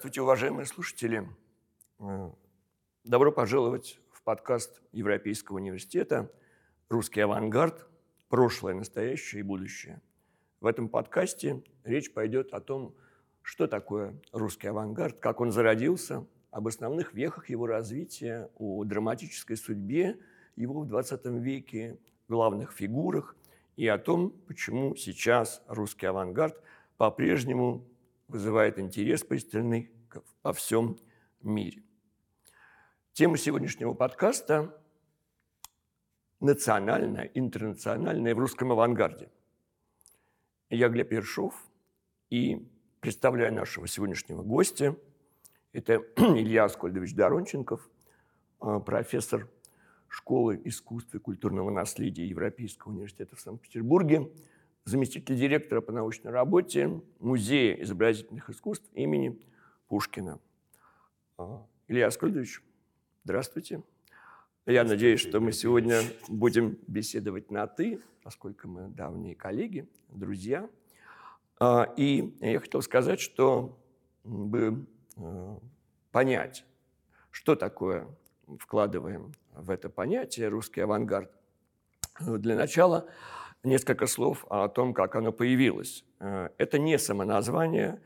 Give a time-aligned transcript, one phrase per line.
[0.00, 1.28] Здравствуйте, уважаемые слушатели.
[1.98, 2.30] Э,
[3.04, 6.32] добро пожаловать в подкаст Европейского университета
[6.88, 7.86] «Русский авангард.
[8.30, 10.00] Прошлое, настоящее и будущее».
[10.62, 12.94] В этом подкасте речь пойдет о том,
[13.42, 20.18] что такое русский авангард, как он зародился, об основных вехах его развития, о драматической судьбе
[20.56, 23.36] его в 20 веке, главных фигурах
[23.76, 26.58] и о том, почему сейчас русский авангард
[26.96, 27.84] по-прежнему
[28.30, 29.90] вызывает интерес пристальный
[30.42, 30.96] во всем
[31.42, 31.82] мире.
[33.12, 34.74] Тема сегодняшнего подкаста–
[36.40, 39.30] национальная, интернациональная в русском авангарде.
[40.70, 41.54] Я Глеб Ершов
[42.30, 42.68] и
[43.00, 44.96] представляю нашего сегодняшнего гостя.
[45.72, 47.90] Это Илья Аскольдович Доронченков,
[48.60, 49.48] а, профессор
[50.06, 54.30] школы искусства и культурного наследия Европейского университета в Санкт-Петербурге–
[54.84, 59.40] заместитель директора по научной работе Музея изобразительных искусств имени
[59.88, 60.38] Пушкина.
[61.38, 62.62] А, Илья Аскольдович,
[63.24, 63.82] здравствуйте.
[64.66, 70.68] Я надеюсь, что мы сегодня будем беседовать на «ты», поскольку мы давние коллеги, друзья.
[71.58, 73.78] А, и я хотел сказать, что
[74.24, 74.86] бы
[75.16, 75.56] э,
[76.10, 76.64] понять,
[77.30, 78.06] что такое
[78.58, 81.30] вкладываем в это понятие русский авангард.
[82.20, 83.08] Для начала
[83.62, 86.04] несколько слов о том, как оно появилось.
[86.18, 88.00] Э, это не самоназвание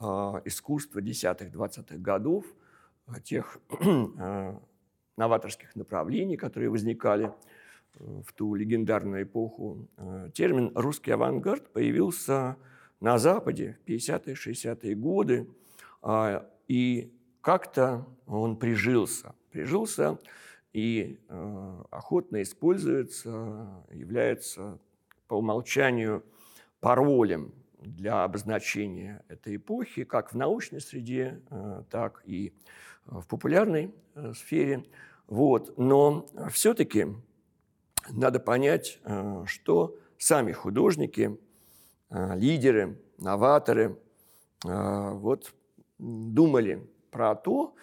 [0.00, 2.44] а искусства десятых-двадцатых годов,
[3.06, 4.58] а тех э,
[5.16, 7.32] новаторских направлений, которые возникали
[7.94, 9.88] э, в ту легендарную эпоху.
[10.34, 12.56] Термин «русский авангард» появился
[13.00, 15.48] на Западе в 50-е, 60-е годы,
[16.02, 19.34] а, и как-то он прижился.
[19.50, 20.18] Прижился
[20.72, 21.20] и
[21.90, 24.80] охотно используется, является
[25.34, 26.22] по умолчанию
[26.78, 32.54] паролем для обозначения этой эпохи, как в научной среде, э, так и
[33.04, 34.84] в популярной э, сфере.
[35.26, 35.76] Вот.
[35.76, 37.08] Но все-таки
[38.10, 41.36] надо понять, э, что сами художники,
[42.10, 43.98] лидеры, новаторы
[44.62, 45.52] вот,
[45.98, 47.74] думали про то,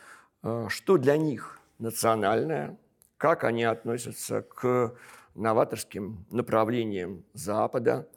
[0.69, 2.77] что для них национальное,
[3.17, 4.95] как они относятся к
[5.35, 8.07] новаторским направлением Запада,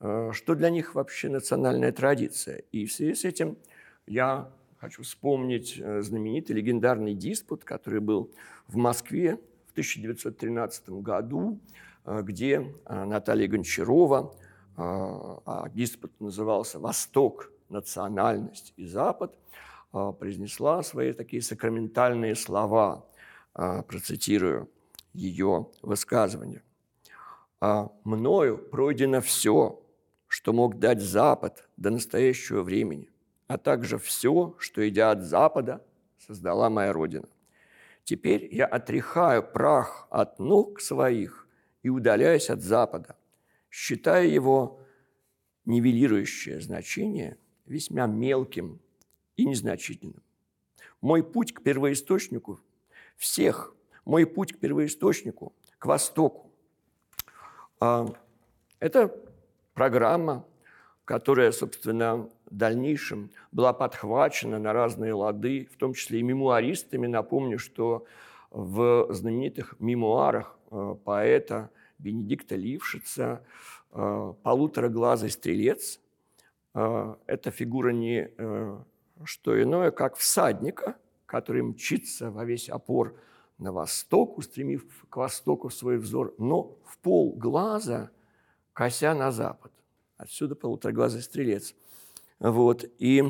[0.00, 2.64] э, что для них вообще национальная традиция.
[2.72, 3.56] И в связи с этим
[4.06, 8.30] я хочу вспомнить э, знаменитый легендарный диспут, который был
[8.66, 11.58] в Москве в 1913 году,
[12.04, 14.34] э, где Наталья Гончарова,
[14.76, 19.38] а диспут назывался «Восток, национальность и Запад»,
[19.92, 23.06] произнесла свои такие сакраментальные слова,
[23.52, 24.68] процитирую–
[25.14, 26.62] ее высказывания.
[27.60, 29.82] А мною пройдено все,
[30.26, 33.10] что мог дать Запад до настоящего времени,
[33.46, 35.82] а также все, что, идя от Запада,
[36.18, 37.28] создала моя Родина.
[38.02, 41.48] Теперь я отряхаю прах от ног своих
[41.82, 43.16] и удаляюсь от Запада,
[43.70, 44.80] считая его
[45.64, 48.80] нивелирующее значение весьма мелким
[49.36, 50.22] и незначительным.
[51.00, 52.60] Мой путь к первоисточнику
[53.16, 53.73] всех
[54.04, 56.50] мой путь к первоисточнику, к востоку.
[57.80, 58.06] А,
[58.80, 59.14] это
[59.74, 60.44] программа,
[61.04, 67.06] которая, собственно, в дальнейшем была подхвачена на разные лады, в том числе и мемуаристами.
[67.06, 68.06] Напомню, что
[68.50, 73.44] в знаменитых мемуарах э, поэта Бенедикта Лившица
[73.92, 76.00] э, «Полутораглазый стрелец»
[76.74, 78.30] э,– это фигура не
[79.24, 83.16] что иное, как всадника, который мчится во весь опор
[83.58, 88.10] на восток, устремив к востоку свой взор, но в пол глаза
[88.72, 89.72] кося на запад.
[90.16, 91.74] Отсюда полутораглазый стрелец.
[92.40, 92.84] Вот.
[92.98, 93.24] И,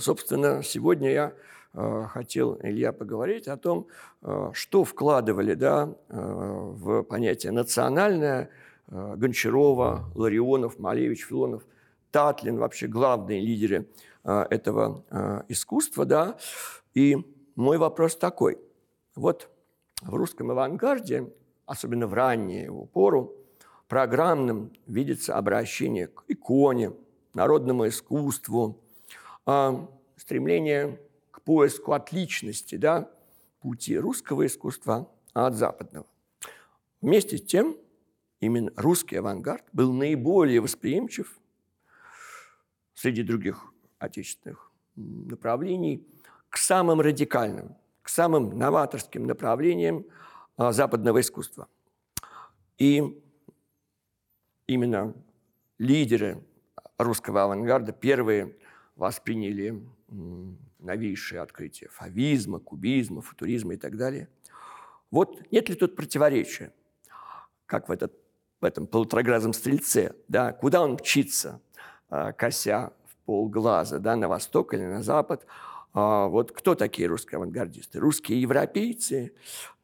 [0.00, 1.32] собственно, сегодня я
[1.72, 3.86] э, хотел, Илья, поговорить о том,
[4.22, 8.50] э, что вкладывали да, э, в понятие национальное
[8.86, 11.64] Гончарова, Ларионов, Малевич, Филонов,
[12.10, 13.88] Татлин, вообще главные лидеры
[14.22, 15.02] этого
[15.48, 16.04] искусства.
[16.04, 16.36] Да?
[16.92, 17.16] И
[17.56, 18.58] мой вопрос такой–
[19.14, 19.48] вот
[20.02, 21.32] в русском авангарде,
[21.66, 23.34] особенно в раннюю его пору,
[23.88, 26.92] программным видится обращение к иконе,
[27.32, 28.80] народному искусству,
[29.46, 31.00] а стремление
[31.30, 33.10] к поиску отличности, да,
[33.60, 36.06] пути русского искусства от западного.
[37.00, 37.76] Вместе с тем,
[38.40, 41.38] именно русский авангард был наиболее восприимчив
[42.94, 46.06] среди других отечественных направлений
[46.48, 47.76] к самым радикальным
[48.14, 50.06] самым новаторским направлениям
[50.56, 51.66] а, западного искусства.
[52.78, 53.20] И
[54.68, 55.14] именно
[55.78, 56.42] лидеры
[56.96, 58.56] русского авангарда первые
[58.94, 59.82] восприняли
[60.78, 64.28] новейшие открытия фавизма, кубизма, футуризма и так далее.
[65.10, 66.72] Вот нет ли тут противоречия,
[67.66, 68.12] как в, этот,
[68.60, 71.60] в этом полуторагразом стрельце, да, куда он мчится,
[72.08, 75.44] а, кося в полглаза, да, на восток или на запад.
[75.94, 78.00] А, вот кто такие русские авангардисты?
[78.00, 79.32] Русские европейцы,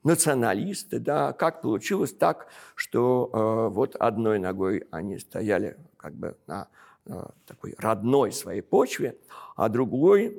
[0.03, 6.69] националисты, да, как получилось так, что э, вот одной ногой они стояли как бы на
[7.07, 7.13] э,
[7.47, 9.17] такой родной своей почве,
[9.55, 10.35] а другой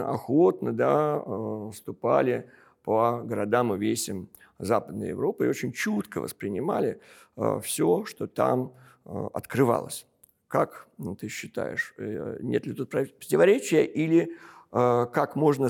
[0.00, 2.48] охотно, да, э, ступали
[2.84, 4.28] по городам и весям
[4.60, 7.00] Западной Европы и очень чутко воспринимали
[7.36, 8.72] э, все, что там
[9.04, 10.04] открывалось.
[10.48, 14.36] Как ну, ты считаешь, нет ли тут противоречия или
[14.70, 15.68] как можно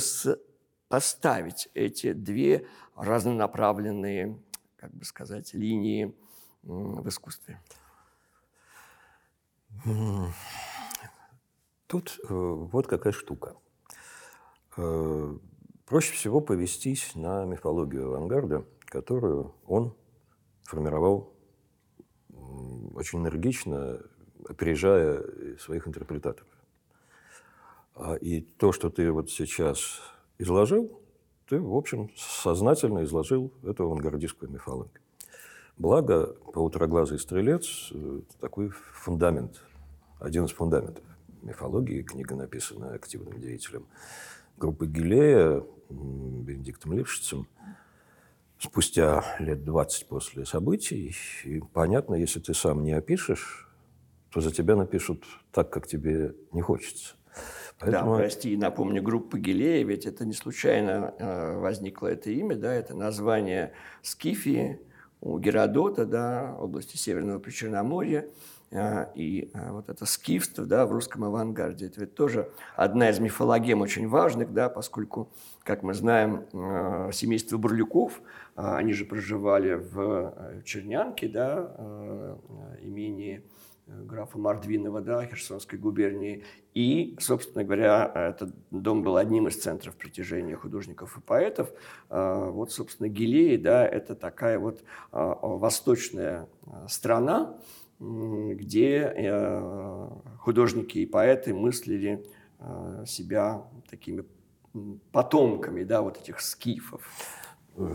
[0.89, 2.67] поставить эти две
[2.97, 4.41] разнонаправленные,
[4.77, 6.15] как бы сказать, линии
[6.63, 7.61] в искусстве?
[11.87, 13.57] Тут э, вот какая штука.
[14.77, 15.39] Э,
[15.87, 19.97] проще всего повестись на мифологию авангарда, которую он
[20.65, 21.33] формировал
[22.95, 24.01] очень энергично,
[24.49, 26.56] опережая своих интерпретаторов.
[27.97, 30.01] А, и то, что ты вот сейчас
[30.39, 31.01] изложил,
[31.49, 35.01] ты, в общем, сознательно изложил эту авангардистскую мифологию.
[35.79, 37.93] Благо, «Полутораглазый стрелец»–
[38.41, 39.63] такой фундамент,
[40.21, 41.05] один из фундаментов
[41.43, 42.03] мифологии.
[42.03, 43.87] Книга написана активным деятелем
[44.59, 47.49] группы Гилея, Бенедиктом Лившицем,
[48.59, 51.15] спустя лет 20 после событий.
[51.45, 53.69] И понятно, если ты сам не опишешь,
[54.31, 57.15] то за тебя напишут так, как тебе не хочется.
[57.79, 58.13] Поэтому...
[58.13, 62.95] Да, прости, напомню, группа Гилея, ведь это не случайно э, возникло это имя, да, это
[62.95, 64.81] название Скифии
[65.21, 68.29] у Геродота, да, области Северного Причерноморья,
[68.71, 73.19] э, и э, вот это скифство, да, в русском авангарде, это ведь тоже одна из
[73.19, 75.29] мифологем очень важных, да, поскольку,
[75.63, 76.47] как мы знаем,
[77.13, 78.23] семейство Бурлюков,
[78.55, 82.39] они же проживали в Чернянке, да,
[82.81, 83.43] имении
[83.87, 86.45] графа Мордвинова, да, Херсонской губернии.
[86.75, 91.71] И, собственно говоря, этот дом был одним из центров притяжения художников и поэтов.
[92.09, 97.59] А, вот, собственно, Гилеи, да, это такая вот а, восточная а, страна,
[97.99, 100.09] где э,
[100.41, 102.27] художники и поэты мыслили
[103.07, 104.23] себя такими
[105.13, 107.09] потомками, да, вот этих скифов.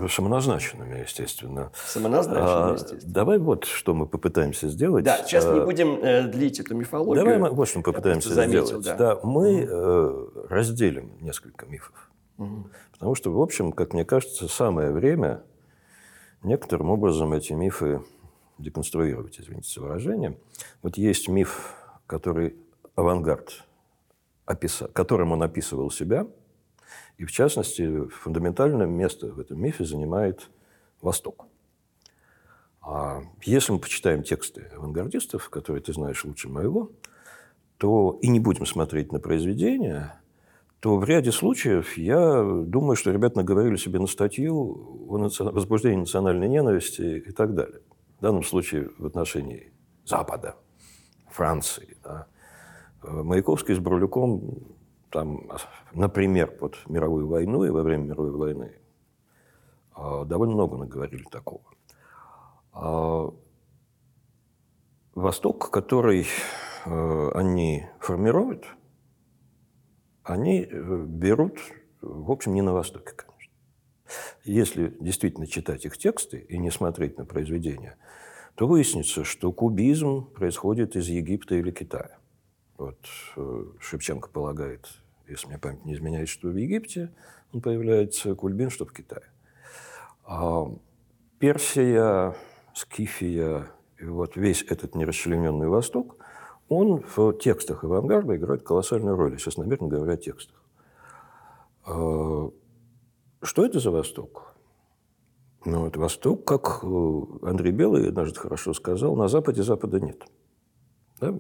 [0.10, 1.72] Самоназначенными, естественно.
[1.74, 3.14] Самоназначенными, естественно.
[3.14, 5.04] давай вот что мы попытаемся сделать.
[5.04, 7.24] Да, сейчас не будем э, длить эту мифологию.
[7.24, 8.86] Давай мы вот что мы попытаемся заметил, сделать.
[8.86, 8.96] Да.
[8.96, 12.12] Да, мы э, разделим несколько мифов.
[12.38, 12.68] Угу.
[12.92, 15.42] Потому что, в общем, как мне кажется, самое время
[16.44, 18.04] некоторым образом эти мифы
[18.60, 20.38] деконструировать, извините за выражение.
[20.84, 21.74] Вот есть миф,
[22.06, 22.56] который
[22.96, 23.64] авангард,
[24.46, 26.28] описал, которым он описывал себя–
[27.22, 30.50] и в частности, фундаментальное место в этом мифе занимает
[31.04, 31.46] Восток.
[32.82, 36.90] А если мы почитаем тексты авангардистов, которые ты знаешь лучше моего,
[37.78, 40.20] то и не будем смотреть на произведения,
[40.80, 46.50] то в ряде случаев я думаю, что ребята наговорили себе на статью о возбуждении национальной
[46.50, 47.82] ненависти и так далее.
[48.18, 49.72] В данном случае в отношении
[50.06, 50.56] Запада,
[51.30, 51.98] Франции.
[52.04, 52.26] Да.
[53.04, 54.81] Маяковский с Брулюком
[55.12, 55.50] там,
[55.94, 58.72] например, под мировую войну и во время мировой войны
[59.94, 61.64] а, довольно много наговорили такого.
[62.74, 63.34] А,
[65.14, 66.26] Восток, который
[66.86, 68.66] э, они формируют,
[70.24, 71.60] они э, берут,
[72.02, 73.54] в общем, не на Востоке, конечно.
[74.46, 77.98] Если действительно читать их тексты и не смотреть на произведения,
[78.56, 82.18] то выяснится, что кубизм происходит из Египта или Китая.
[82.78, 82.98] Вот
[83.36, 84.88] э, Шевченко полагает,
[85.32, 87.12] если мне память не изменяет, что в Египте
[87.54, 89.26] он появляется, Кульбин, что в Китае.
[90.24, 90.68] А
[91.40, 92.36] Персия,
[92.74, 96.18] Скифия и вот весь этот нерасчлененный Восток,
[96.70, 99.38] он в текстах авангарда играет колоссальную роль.
[99.38, 100.64] Сейчас намеренно говорю о текстах.
[101.86, 102.50] А,
[103.42, 104.56] что это за Восток?
[105.66, 110.24] Ну, это Восток, как э, Андрей Белый однажды хорошо сказал, на Западе Запада нет.
[111.20, 111.36] Да?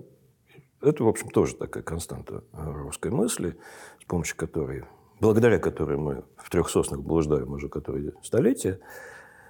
[0.81, 3.57] Это, в общем, тоже такая константа русской мысли,
[4.01, 4.83] с помощью которой,
[5.19, 8.79] благодаря которой мы в трех соснах блуждаем уже которые столетия,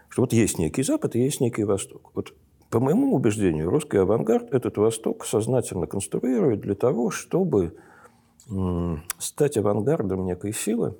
[0.10, 2.12] что вот есть некий Запад и есть некий Восток.
[2.14, 2.34] Вот
[2.70, 7.76] по моему убеждению, русский авангард этот Восток сознательно конструирует для того, чтобы
[9.20, 10.98] стать авангардом некой силы,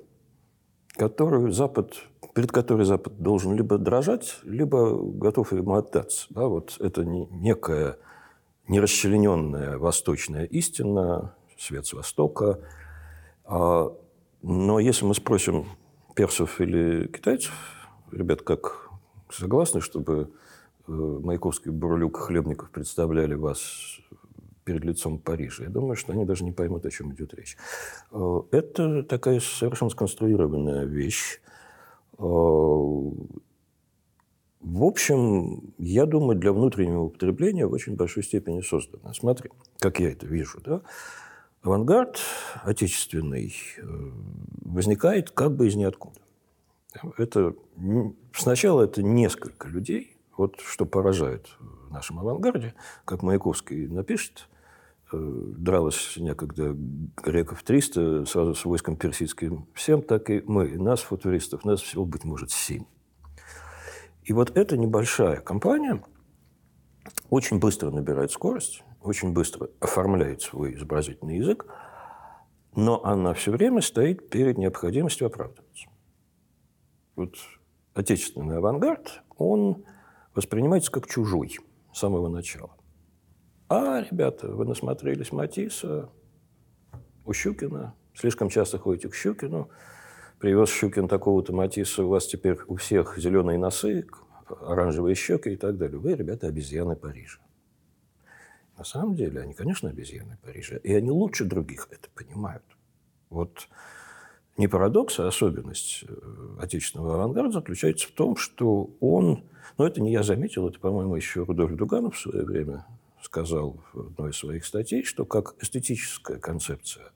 [0.96, 1.94] которую Запад,
[2.34, 6.26] перед которой Запад должен либо дрожать, либо готов ему отдаться.
[6.30, 7.96] Да, вот это некая
[8.68, 12.60] нерасчлененная восточная истина, свет с Востока,
[13.44, 13.92] А,
[14.42, 15.66] но если мы спросим
[16.14, 17.52] персов или китайцев,
[18.10, 18.90] ребят, как
[19.30, 20.30] согласны, чтобы
[20.86, 23.98] э, Маяковский, Бурлюк, Хлебников представляли вас
[24.64, 25.64] перед лицом Парижа.
[25.64, 27.56] Я думаю, что они даже не поймут, о чем идет речь.
[28.10, 31.40] Э, это такая совершенно сконструированная вещь.
[34.62, 39.12] В общем, я думаю, для внутреннего употребления в очень большой степени создана.
[39.12, 39.50] Смотри,
[39.80, 40.60] как я это вижу.
[40.64, 40.82] Да?
[41.62, 42.20] Авангард
[42.62, 43.82] отечественный э,
[44.64, 46.20] возникает как бы из ниоткуда.
[47.18, 47.54] Это,
[48.32, 54.48] сначала это несколько людей, вот что поражает в нашем авангарде, как Маяковский напишет,
[55.12, 56.76] э, дралось некогда
[57.16, 60.78] греков 300 сразу с войском персидским всем, так и мы.
[60.78, 62.84] Нас, футуристов, нас всего, быть может, 7.
[64.32, 66.02] И вот эта небольшая компания
[67.28, 71.66] очень быстро набирает скорость, очень быстро оформляет свой изобразительный язык,
[72.74, 75.86] но она все время стоит перед необходимостью оправдываться.
[77.14, 77.34] Вот
[77.92, 79.84] отечественный авангард, он
[80.34, 81.58] воспринимается как чужой
[81.92, 82.74] с самого начала.
[83.68, 86.08] А, ребята, вы насмотрелись Матисса,
[87.26, 89.68] у Щукина, слишком часто ходите к Щукину,
[90.42, 94.08] привез Щукин такого-то Матисса, у вас теперь у всех зеленые носы,
[94.60, 96.00] оранжевые щеки и так далее.
[96.00, 97.38] Вы, ребята, обезьяны Парижа.
[98.76, 102.64] На самом деле, они, конечно, обезьяны Парижа, и они лучше других это понимают.
[103.30, 103.68] Вот
[104.56, 109.44] не парадокс, а особенность э, отечественного авангарда заключается в том, что он,
[109.78, 112.84] ну это не я заметил, это, по-моему, еще Рудольф Дуганов в свое время
[113.22, 117.12] сказал в одной из своих статей, что как эстетическая концепция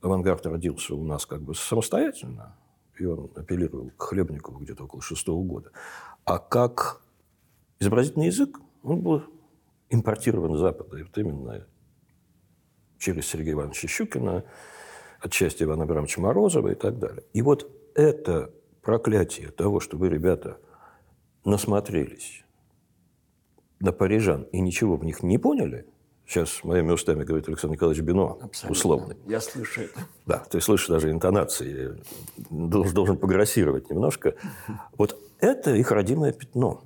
[0.00, 2.56] авангард родился у нас как бы самостоятельно,
[2.98, 5.70] и он апеллировал к Хлебникову где-то около шестого года.
[6.24, 7.02] А как
[7.80, 9.22] изобразительный язык, он был
[9.90, 10.98] импортирован с Запада.
[10.98, 11.66] И вот именно
[12.98, 14.44] через Сергея Ивановича Щукина,
[15.20, 17.24] отчасти Ивана Абрамовича Морозова и так далее.
[17.32, 20.58] И вот это проклятие того, что вы, ребята,
[21.44, 22.44] насмотрелись
[23.80, 25.86] на парижан и ничего в них не поняли,
[26.32, 28.70] Сейчас моими устами говорит Александр Николаевич Бино, Абсолютно.
[28.70, 29.16] условный.
[29.26, 30.00] Я слышу это.
[30.24, 32.02] Да, ты слышишь даже интонации,
[32.48, 34.34] должен, должен пограссировать немножко.
[34.96, 36.84] Вот это их родимое пятно.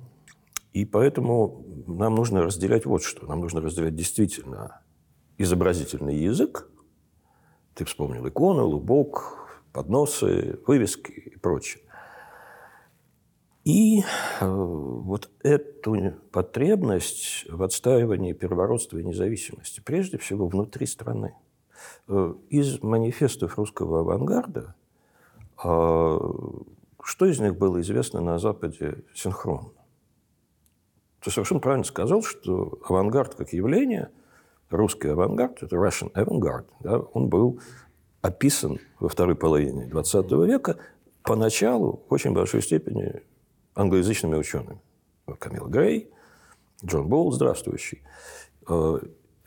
[0.73, 3.25] И поэтому нам нужно разделять вот что.
[3.25, 4.81] Нам нужно разделять действительно
[5.37, 6.67] изобразительный язык.
[7.73, 11.83] Ты вспомнил иконы, лубок, подносы, вывески и прочее.
[13.67, 21.35] И э, вот эту потребность в отстаивании первородства и независимости, прежде всего внутри страны.
[22.07, 24.73] Э, из манифестов русского авангарда,
[25.61, 26.19] э,
[27.03, 29.73] что из них было известно на Западе синхронно?
[31.19, 34.11] Ты совершенно правильно сказал, что авангард как явление,
[34.69, 37.59] русский авангард, это Russian avantgarde, да, он был
[38.21, 40.77] описан во второй половине XX века
[41.21, 43.23] поначалу в очень большой степени
[43.77, 44.81] англоязычными учеными.
[45.39, 46.09] Камил Грей,
[46.83, 48.01] Джон Болл, здравствующий.
[48.67, 48.99] Э,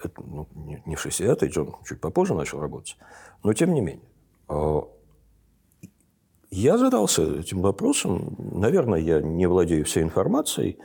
[0.02, 0.46] это, ну,
[0.86, 2.96] не в 60-е, Джон чуть попозже начал работать.
[3.42, 4.08] Но тем не менее.
[4.48, 4.80] Э,
[6.50, 8.36] я задался этим вопросом.
[8.38, 10.78] Наверное, я не владею всей информацией.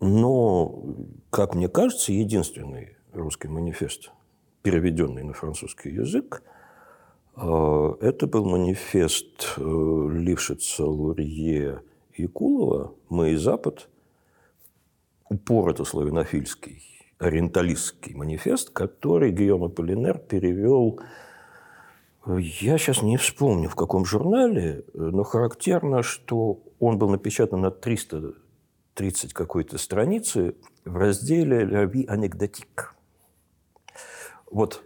[0.00, 0.82] Но,
[1.30, 4.10] как мне кажется, единственный русский манифест,
[4.62, 6.42] переведенный на французский язык,
[7.36, 13.88] это был манифест э, Лившица, Лурье и Кулова «Мы и Запад»,
[15.30, 16.82] упорото славянофильский,
[17.18, 21.00] ориенталистский манифест, который Гийом Аполлинер перевел,
[22.26, 27.62] э, я сейчас не вспомню, в каком журнале, э, но характерно, что он был напечатан
[27.62, 32.90] на 330 какой-то страницы в разделе «La vie anecdotique».
[34.50, 34.82] Вот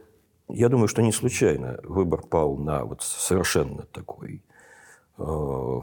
[0.48, 4.42] я думаю, что не случайно выбор пал на вот совершенно такой,
[5.18, 5.80] э,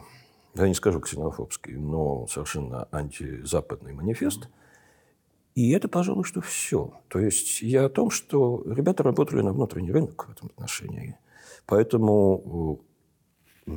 [0.55, 4.47] я не скажу ксенофобский, но совершенно антизападный манифест.
[5.55, 6.93] И это, пожалуй, что все.
[7.09, 11.17] То есть я о том, что ребята работали на внутренний рынок в этом отношении.
[11.65, 12.79] Поэтому
[13.67, 13.71] э,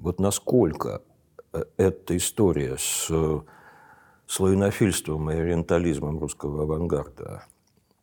[0.00, 1.02] вот насколько
[1.52, 3.10] э, эта история с
[4.26, 7.44] славянофильством и ориентализмом русского авангарда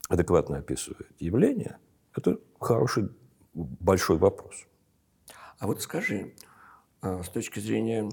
[0.07, 1.77] адекватно описывает явление–
[2.15, 3.09] это хороший,
[3.53, 4.65] большой вопрос.
[5.59, 6.33] А вот скажи,
[7.01, 8.09] а, с точки зрения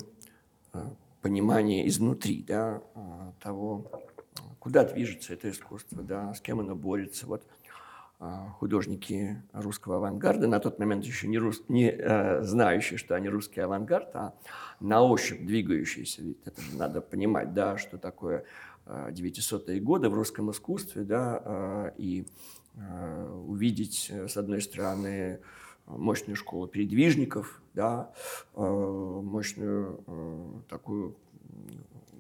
[0.73, 3.90] а, понимания изнутри да, а, того,
[4.59, 7.26] куда движется это искусство, да, с кем оно борется.
[7.26, 7.44] Вот
[8.61, 13.59] художники русского авангарда, на тот момент еще не, рус, не э, знающие, что они русский
[13.59, 14.35] авангард, а
[14.78, 18.44] на ощупь двигающиеся, ведь это же надо понимать, да, что такое
[18.87, 22.25] 900-е годы в русском искусстве, да, и
[23.52, 25.40] увидеть, с одной стороны,
[25.87, 28.12] мощную школу передвижников, да,
[28.54, 31.16] мощную такую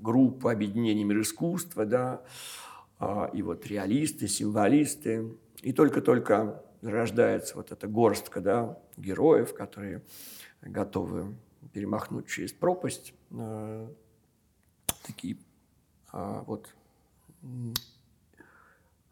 [0.00, 2.22] группу объединений мир искусства, да,
[3.32, 5.36] и вот реалисты, символисты.
[5.62, 10.02] И только-только рождается вот эта горстка да, героев, которые
[10.60, 11.34] готовы
[11.72, 13.14] перемахнуть через пропасть.
[13.30, 13.88] Э,
[15.06, 15.36] такие
[16.12, 16.68] э, вот
[17.42, 17.46] э,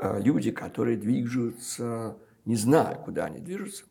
[0.03, 3.85] люди, которые движутся, не зная, куда они движутся.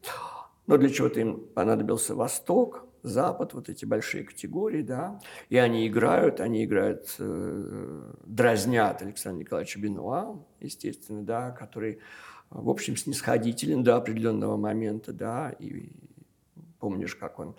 [0.67, 6.41] Но для чего-то им понадобился Восток, Запад, вот эти большие категории, да, и они играют,
[6.41, 11.99] они играют, э, дразнят Александра Николаевича Бенуа, естественно, да, который
[12.49, 15.91] в общем, снисходителен до определенного момента, да, и
[16.79, 17.55] помнишь, как он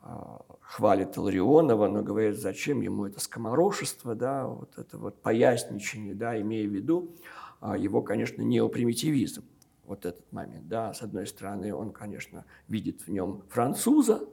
[0.00, 6.40] а, хвалит Ларионова, но говорит, зачем ему это скоморошество, да, вот это вот поясничание, да,
[6.40, 7.14] имея в виду.
[7.24, 9.44] а, его, конечно, неопримитивизм,
[9.84, 14.28] вот этот момент, да, с одной стороны, он, конечно, видит в нем француза,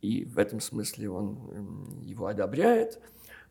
[0.00, 3.00] и в этом смысле он его одобряет,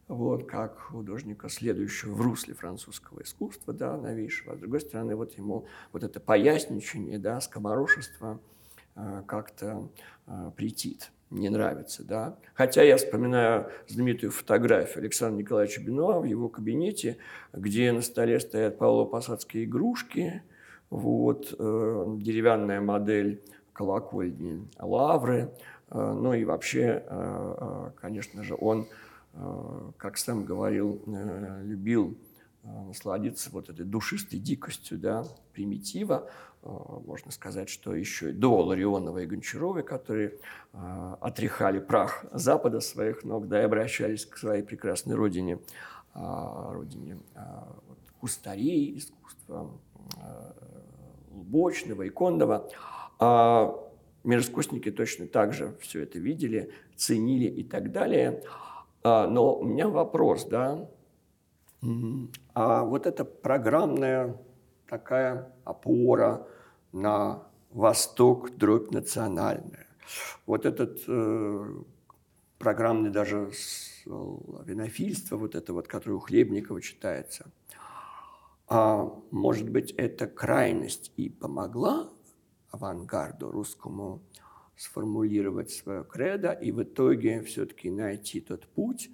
[0.07, 4.53] вот, как художника, следующего в русле французского искусства, да, новейшего.
[4.53, 8.41] А с другой стороны, вот ему вот это поясничание, да, скоморошество
[8.95, 9.89] э, как-то
[10.27, 12.37] э, претит, не нравится, да.
[12.53, 17.17] Хотя я вспоминаю знаменитую фотографию Александра Николаевича Бенуа в его кабинете,
[17.53, 20.43] где на столе стоят павлово-посадские игрушки,
[20.89, 23.41] вот, э, деревянная модель
[23.73, 25.49] колокольни Лавры,
[25.89, 28.87] э, ну и вообще, э, э конечно же, он
[29.33, 32.17] Э, как сам говорил, э, любил
[32.63, 36.29] насладиться вот этой душистой дикостью, да, примитива.
[36.61, 40.37] Можно сказать, что еще и до Ларионова и Гончарова, которые
[40.73, 45.59] отряхали прах Запада своих ног, да, и обращались к своей прекрасной родине,
[46.13, 47.19] родине
[48.19, 49.71] кустарей, искусства
[51.31, 52.69] Лубочного, Иконного.
[53.17, 53.75] А
[54.23, 58.43] мироискусники точно так же все это видели, ценили и так далее–
[59.03, 60.87] а, но у меня вопрос, да,
[62.53, 64.37] а вот эта программная
[64.87, 66.47] такая опора
[66.91, 69.87] на Восток, дробь национальная,
[70.45, 71.83] вот этот э,
[72.59, 73.51] программный даже
[74.05, 77.51] винофильство, вот это вот, которое у Хлебникова читается,
[78.67, 82.09] а, может быть, эта крайность и помогла
[82.69, 84.21] авангарду русскому
[84.77, 89.09] сформулировать свое кредо и в итоге все-таки найти тот путь,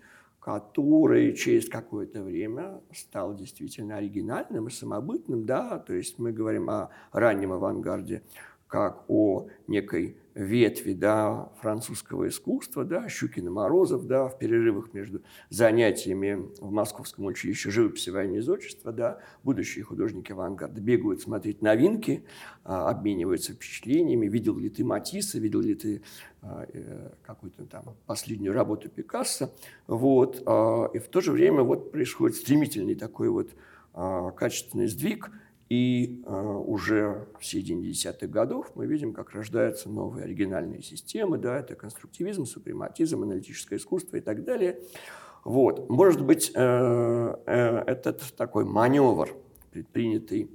[0.48, 6.90] который через какое-то время стал действительно оригинальным и самобытным, да, то есть мы говорим о
[7.12, 8.24] раннем авангарде
[8.68, 15.22] как о некой ветви да, французского искусства, да, Щукин и Морозов, да, в перерывах между
[15.50, 22.24] занятиями в Московском училище живописи войны изотчества, да, будущие художники авангарда бегают смотреть новинки,
[22.64, 26.04] а, обмениваются впечатлениями, видел ли ты Матисса, видел ли ты
[26.44, 29.50] а, э, какую-то там последнюю работу Пикассо,
[29.88, 33.50] вот, а, и в то же время вот происходит стремительный такой вот
[34.36, 35.32] качественный сдвиг–
[35.70, 41.60] и э, уже в середине десятых годов мы видим, как рождаются новые оригинальные системы, да,
[41.60, 44.80] это конструктивизм, супрематизм, аналитическое искусство и так далее.
[45.44, 45.90] Вот.
[45.90, 49.30] Может быть, э, э, этот такой маневр,
[49.72, 50.50] предпринятый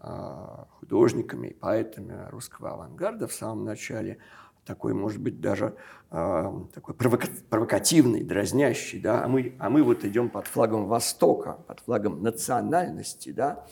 [0.00, 4.18] э, художниками и поэтами русского авангарда в самом начале,
[4.64, 5.76] такой, может быть, даже
[6.10, 11.58] э, такой провока провокативный, дразнящий, да, а мы, а мы вот идем под флагом Востока,
[11.66, 13.66] под флагом национальности, да,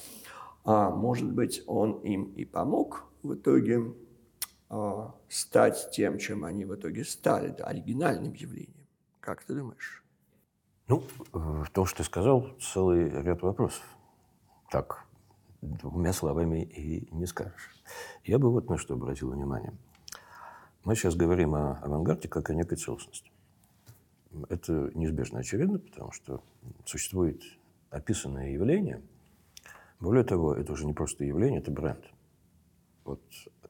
[0.65, 3.95] а может быть, он им и помог в итоге
[4.69, 8.87] а, стать тем, чем они в итоге стали, да, оригинальным явлением.
[9.21, 10.05] Как ты думаешь?
[10.89, 13.85] Ну, в том, что ты сказал, целый ряд вопросов.
[14.71, 15.05] Так,
[15.61, 17.75] двумя словами и не скажешь.
[18.25, 19.75] Я бы вот на что обратил внимание.
[20.85, 23.31] Мы сейчас говорим о авангарде как о некой целостности.
[24.49, 26.43] Это неизбежно очевидно, потому что
[26.85, 27.43] существует
[27.91, 29.03] описанное явление–
[30.03, 32.05] более того, это уже не просто явление, это бренд.
[33.05, 33.21] Вот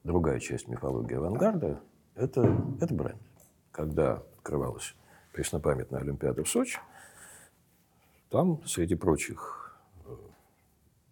[0.03, 1.81] другая часть мифологии авангарда–
[2.15, 2.41] это,
[2.81, 3.21] это бренд.
[3.71, 4.95] Когда открывалась
[5.33, 6.81] преснопамятная Олимпиада в Сочи,
[8.31, 10.17] там, среди прочих э,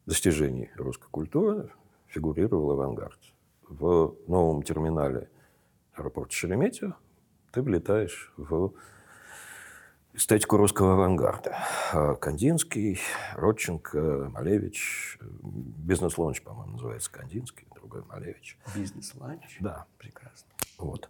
[0.06, 1.70] достижений русской культуры,
[2.06, 3.20] фигурировал авангард.
[3.68, 5.28] В новом терминале
[5.92, 6.96] аэропорта Шереметьево
[7.52, 8.72] ты влетаешь в
[10.14, 11.56] эстетику русского авангарда.
[11.92, 12.98] А, Кандинский,
[13.34, 15.18] Родченко, Малевич.
[15.20, 18.58] «Бизнес-лаунж», по-моему, называется Кандинский, другой Малевич.
[18.74, 19.58] «Бизнес-лаунж»?
[19.60, 19.86] Да.
[19.98, 20.48] Прекрасно.
[20.78, 21.08] Вот.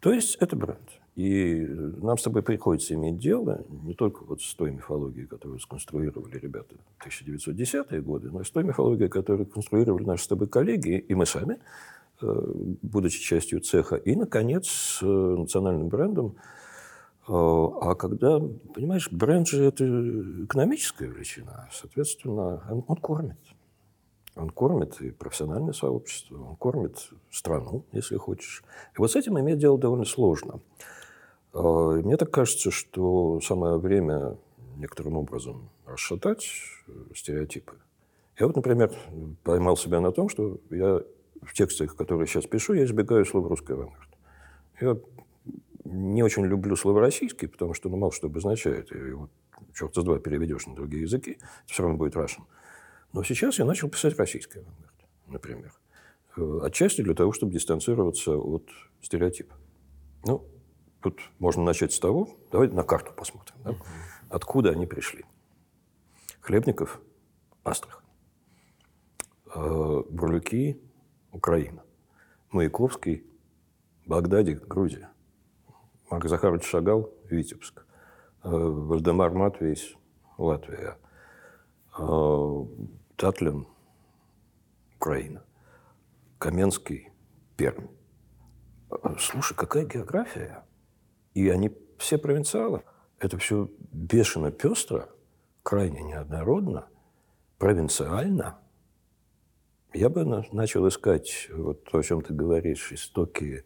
[0.00, 1.00] То есть это бренд.
[1.14, 1.66] И
[2.00, 6.74] нам с тобой приходится иметь дело не только вот с той мифологией, которую сконструировали ребята
[6.98, 11.14] в 1910-е годы, но и с той мифологией, которую конструировали наши с тобой коллеги и
[11.14, 11.58] мы сами,
[12.22, 13.96] э, будучи частью цеха.
[13.96, 16.36] И, наконец, с национальным брендом.
[17.28, 18.40] Э, а когда,
[18.74, 19.84] понимаешь, бренд же это
[20.44, 23.38] экономическая величина, соответственно, он, он кормит.
[24.34, 28.64] Он кормит и профессиональное сообщество, он кормит страну, если хочешь.
[28.96, 30.60] И вот с этим иметь дело довольно сложно.
[31.52, 34.38] А, мне так кажется, что самое время
[34.76, 36.48] некоторым образом расшатать
[36.88, 37.74] э, стереотипы.
[38.38, 38.90] Я вот, например,
[39.44, 41.02] поймал себя на том, что я
[41.42, 44.08] в текстах, которые сейчас пишу, я избегаю слова «русский авангард».
[44.80, 44.96] Я
[45.92, 48.90] не очень люблю слово «российский», потому что ну, мало что обозначает.
[48.92, 49.30] И его
[49.74, 52.42] черт с два переведешь на другие языки, все равно будет Russian.
[53.12, 54.94] Но сейчас я начал писать российский авангард,
[55.26, 55.72] например.
[56.36, 58.68] Э, отчасти для того, чтобы дистанцироваться от
[59.02, 59.54] стереотипа.
[60.24, 60.46] Ну,
[61.00, 63.76] тут можно начать с того, давайте на карту посмотрим, да?
[64.30, 65.24] откуда они пришли.
[66.40, 67.00] Хлебников–
[67.64, 68.04] Астрахань.
[69.54, 70.80] Э, Бурлюки–
[71.32, 71.84] Украина.
[72.50, 73.24] Маяковский–
[74.06, 75.10] Багдадик, Грузия.
[76.12, 77.86] Марк Захарович Шагал– Витебск.
[78.44, 79.94] Э, Вальдемар Матвейс–
[80.36, 80.98] Латвия.
[83.16, 83.66] Татлин–
[84.96, 85.42] Украина.
[86.38, 87.08] Каменский–
[87.56, 87.86] Пермь.
[89.18, 90.66] Слушай, какая география?
[91.32, 92.82] И они все провинциалы.
[93.18, 95.08] Это все бешено пестро,
[95.62, 96.88] крайне неоднородно,
[97.56, 98.58] провинциально.
[99.94, 103.64] Я бы начал искать вот то, о чем ты говоришь, истоки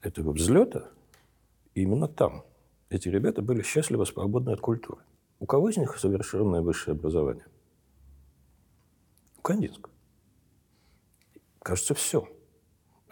[0.00, 0.92] этого взлета
[1.82, 2.44] именно там.
[2.90, 5.02] Эти ребята были счастливы, свободны от культуры.
[5.40, 7.46] У кого из них совершенное высшее образование?
[9.36, 9.92] У Кандинского.
[11.60, 12.28] Кажется, все.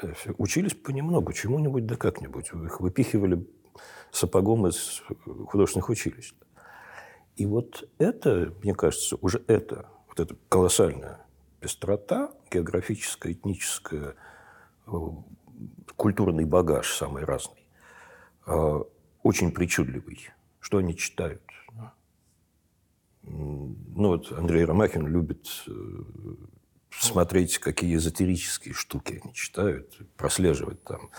[0.03, 2.51] Э, учились понемногу, чему-нибудь да как-нибудь.
[2.53, 3.47] Их выпихивали
[4.11, 5.03] сапогом из
[5.47, 6.35] художественных училищ.
[7.37, 11.21] И вот это, мне кажется, уже это, вот эта колоссальная
[11.61, 14.15] пестрота, географическая, этническая,
[14.87, 14.91] э,
[15.97, 17.66] культурный багаж самый разный,
[18.47, 20.31] очень причудливый.
[20.61, 21.43] Что они читают?
[23.23, 25.73] Ну вот Андрей Ромахин любит э,
[26.91, 31.11] смотреть, какие эзотерические штуки они читают, прослеживать там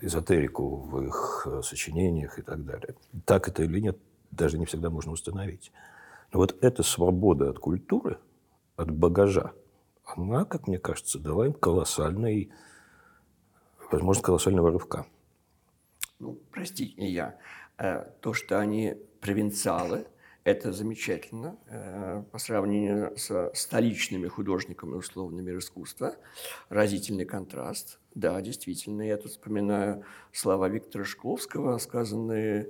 [0.00, 2.94] эзотерику в их э, сочинениях и так далее.
[3.24, 3.98] Так это или нет,
[4.30, 5.72] даже не всегда можно установить.
[6.32, 8.18] Но вот эта свобода от культуры,
[8.76, 9.52] от багажа,
[10.04, 12.52] она, как мне кажется, дала им колоссальный,
[13.90, 15.06] возможно, колоссального рывка.
[16.18, 17.38] Ну, прости я.
[17.78, 20.06] Э, то, что они провинциалы,
[20.44, 26.16] это замечательно э, по сравнению со столичными художниками условно мир искусства.
[26.68, 27.98] Разительный контраст.
[28.14, 32.68] Да, действительно, я тут вспоминаю слова Виктора Шкловского, сказанные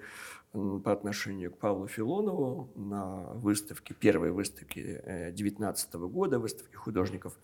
[0.52, 7.36] по отношению к Павлу Филонову на выставке, первой выставке 19 года, выставке художников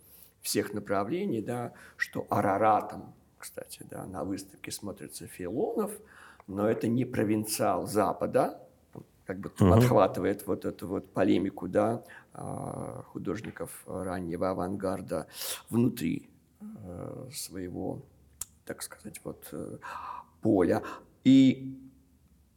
[0.43, 5.91] всех направлений, да, что Араратом, кстати, да, на выставке смотрится Филонов,
[6.47, 8.61] но это не провинциал Запада,
[9.25, 9.71] как бы угу.
[9.71, 15.27] подхватывает вот эту вот полемику, да, а, художников раннего авангарда
[15.71, 16.29] внутри
[16.61, 18.03] э, своего,
[18.65, 19.79] так сказать, вот э,
[20.43, 20.83] поля.
[21.25, 21.79] И,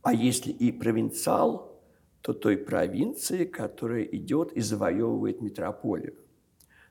[0.02, 1.80] а если и провинциал,
[2.22, 6.15] то той провинции, которая идет и завоевывает метрополию.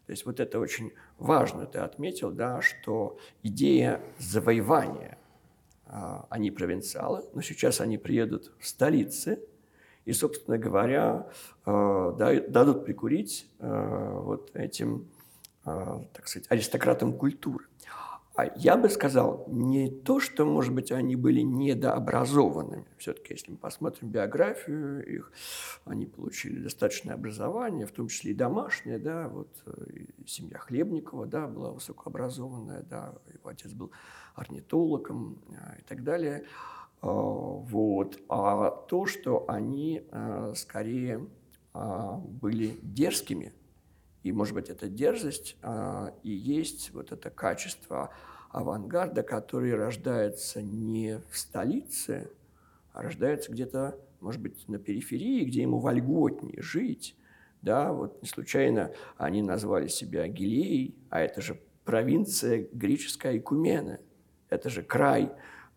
[0.07, 5.19] То есть вот это очень важно, ты отметил, да, что идея завоевания,
[5.87, 9.39] а, они провинциалы, но сейчас они приедут в столицы–
[10.05, 11.27] и, собственно говоря,
[11.65, 15.09] э, дадут прикурить э, вот этим,
[15.65, 17.67] так сказать, аристократам культуры.
[18.35, 22.87] А я бы сказал, не то, что, может быть, они были недообразованными.
[22.97, 25.33] Все-таки, если мы посмотрим биографию их,
[25.85, 29.49] они получили достаточное образование, в том числе и домашнее, да, вот
[29.93, 33.93] и семья Хлебникова, да, была высокообразованная, да, его отец был
[34.35, 35.39] орнитологом
[35.79, 36.47] и так далее.
[37.03, 38.19] А, вот.
[38.29, 41.27] А то, что они а, скорее
[41.75, 43.53] а, были дерзкими,
[44.23, 45.57] и, может быть, эта дерзость
[46.23, 48.13] и есть вот это качество
[48.51, 52.31] авангарда, который рождается не в столице,
[52.93, 57.17] а рождается где-то, может быть, на периферии, где ему вольготнее жить.
[57.63, 64.01] Да, вот не случайно они назвали себя Гилеей, а это же провинция греческая Икумена.
[64.49, 65.33] Это же край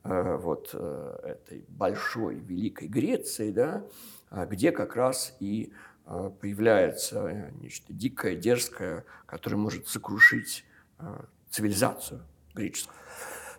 [0.05, 3.83] Э, вот э, этой большой великой Греции, да,
[4.29, 5.73] а где как раз и
[6.39, 10.65] появляется нечто дикое, дерзкое, которое может сокрушить
[11.49, 12.21] цивилизацию
[12.53, 12.95] греческую.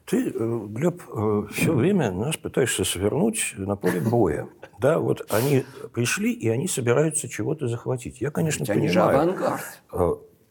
[0.05, 1.03] Ты, э, Глеб,
[1.51, 4.49] все время нас пытаешься свернуть на поле боя.
[4.79, 8.21] Да, вот они пришли, и они собираются чего-то захватить.
[8.21, 8.93] Я, конечно, Ведь они понимаю.
[8.93, 9.83] же авангард.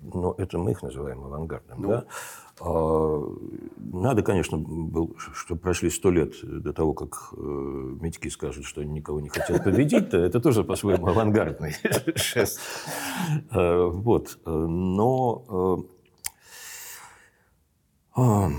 [0.02, 1.88] Но это мы их называем авангардом, ну.
[1.90, 2.06] да?
[2.62, 3.36] А,
[3.78, 8.92] надо, конечно, был, чтобы прошли сто лет до того, как э, медики скажут, что они
[8.94, 11.76] никого не хотят победить, то это тоже по-своему авангардный
[12.16, 12.60] жест.
[13.52, 14.38] А, вот.
[14.46, 15.86] Но
[18.16, 18.50] а,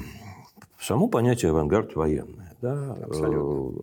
[0.79, 2.55] само понятие авангард военное.
[2.61, 2.95] Да?
[3.03, 3.83] Абсолютно.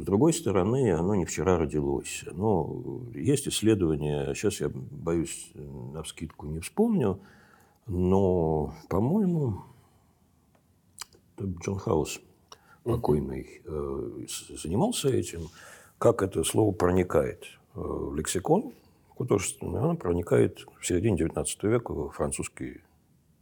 [0.00, 2.24] С другой стороны, оно не вчера родилось.
[2.32, 2.82] Но
[3.14, 7.20] есть исследования, сейчас я боюсь, на вскидку не вспомню,
[7.86, 9.62] но, по-моему,
[11.40, 12.20] Джон Хаус,
[12.82, 13.62] покойный,
[14.62, 15.48] занимался этим,
[15.98, 17.44] как это слово проникает
[17.74, 18.72] в лексикон
[19.10, 22.82] художественный, оно проникает в середине XIX века в французский,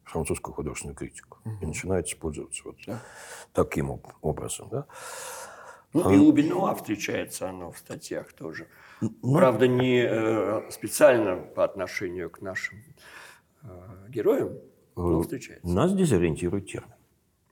[0.04, 1.57] французскую художественную критику угу.
[1.62, 3.00] и начинает использоваться вот да.
[3.52, 4.68] таким образом.
[4.70, 4.87] Да?
[5.92, 8.66] Ну, и у Бенуа встречается оно в статьях тоже.
[9.00, 13.23] Ну, Правда, не специально по отношению к нашим Э,
[14.09, 14.59] героем,
[14.94, 15.66] он встречается.
[15.66, 16.94] Нас дезориентирует термин.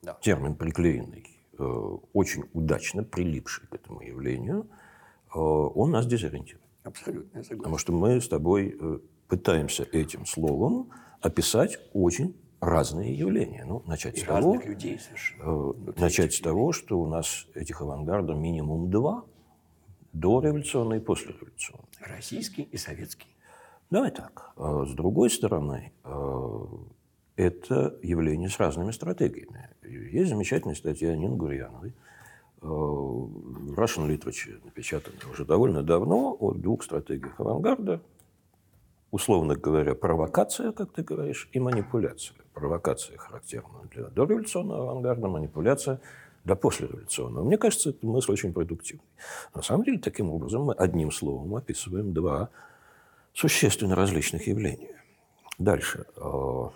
[0.03, 0.18] Да.
[0.20, 1.27] Термин приклеенный,
[1.59, 1.64] э,
[2.12, 4.66] очень удачно прилипший к этому явлению,
[5.35, 6.64] э, он нас дезориентирует.
[6.85, 7.59] Абсолютно, я согласен.
[7.59, 8.77] Потому что мы с тобой
[9.29, 13.64] пытаемся этим словом описать очень разные явления.
[13.64, 15.75] Ну, начать и с того, людей совершенно.
[15.96, 19.25] начать с того, что у нас этих авангардов минимум два,
[20.12, 21.88] дореволюционный и послереволюционный.
[22.01, 23.29] Российский и советский.
[23.92, 24.52] Давай так.
[24.57, 26.66] А с другой стороны, а,
[27.37, 29.68] это явление с разными стратегиями.
[29.83, 31.92] Есть замечательная статья Нины Гурьяновой
[32.62, 38.00] а, в Russian Literature, напечатанная уже довольно давно, о двух стратегиях авангарда.
[39.11, 42.38] Условно говоря, провокация, как ты говоришь, и манипуляция.
[42.55, 46.00] Провокация характерна для дореволюционного авангарда, манипуляция
[46.44, 47.44] для послереволюционного.
[47.44, 49.05] Мне кажется, эта мысль очень продуктивной.
[49.55, 52.48] На самом деле, таким образом, мы одним словом описываем два
[53.34, 54.90] существенно различных явлений.
[55.58, 56.06] Дальше.
[56.16, 56.68] Э,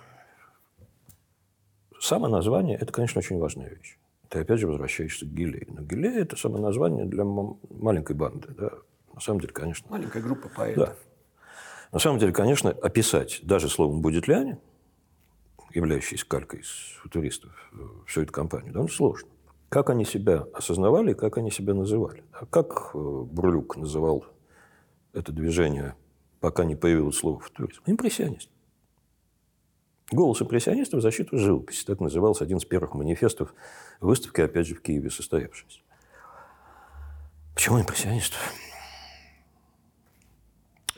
[2.00, 3.98] само название– это, конечно, очень важная вещь.
[4.28, 5.66] Ты опять же возвращаешься к Гиле.
[5.68, 8.48] Но Гиле– это само название для маленькой банды.
[8.56, 8.70] Да?
[9.12, 9.86] На самом деле, конечно...
[9.90, 10.88] Маленькая группа поэтов.
[10.88, 10.94] Да.
[11.92, 14.58] На самом деле, конечно, описать даже словом «будетляне»,
[15.72, 16.68] являющийся калькой из
[17.02, 19.28] футуристов, э, всю эту компанию, довольно сложно.
[19.68, 22.24] Как они себя осознавали, как они себя называли.
[22.32, 24.24] А как э, Брулюк называл
[25.12, 25.94] это движение
[26.40, 27.83] пока не появилось слово футуризм.
[27.87, 28.51] Импрессионист.
[30.12, 31.85] Голос импрессионистов в защиту живописи.
[31.85, 33.55] Так назывался один из первых манифестов
[34.01, 35.81] выставки, опять же, в Киеве состоявшейся.
[37.55, 38.38] Почему импрессионистов?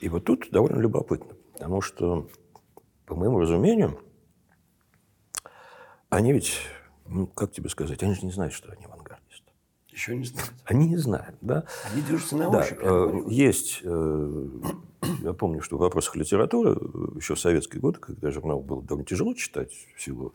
[0.00, 2.28] И вот тут довольно любопытно, потому что,
[3.06, 3.98] по моему разумению,
[6.08, 6.58] они ведь,
[7.06, 9.52] ну, как тебе сказать, они же не знают, что они авангардисты.
[9.88, 10.52] Еще не знают.
[10.64, 11.64] Они не знают, да.
[11.92, 12.78] Они движутся на да, ощупь.
[12.80, 14.50] Э, есть э,
[15.22, 16.70] я помню, что в вопросах литературы
[17.16, 20.34] еще в советские годы, когда журнал был довольно тяжело читать в силу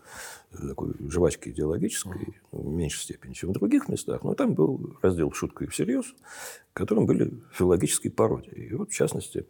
[0.52, 4.98] э, такой жвачки идеологической, ну, в меньшей степени, чем в других местах, но там был
[5.02, 6.06] раздел «Шутка и всерьез»,
[6.72, 8.70] в котором были филологические пародии.
[8.70, 9.46] И вот, в частности,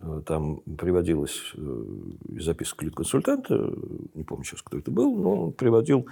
[0.00, 1.84] э, там приводилось э,
[2.30, 3.72] из записок литконсультанта,
[4.14, 6.06] не помню сейчас, кто это был, но он приводил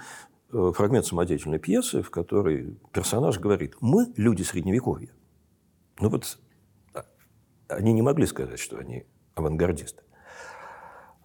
[0.51, 5.09] фрагмент самодеятельной пьесы, в которой персонаж говорит «Мы– люди Средневековья».
[5.99, 6.39] Ну вот
[7.69, 9.05] они не могли сказать, что они
[9.35, 10.03] авангардисты.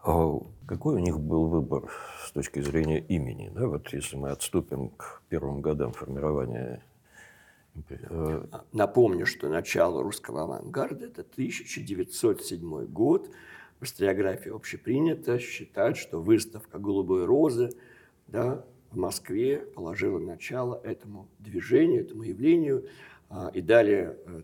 [0.05, 1.91] А какой у них был выбор
[2.25, 3.51] с точки зрения имени?
[3.55, 6.85] Да, вот если мы отступим к первым годам формирования
[7.89, 13.31] э, Напомню, что начало русского авангарда– это 1907 год.
[13.81, 17.71] В историографии общепринято считать, что выставка «Голубой розы»
[18.27, 22.87] да, в Москве положила начало этому движению, этому явлению.
[23.31, 24.43] А, и далее э,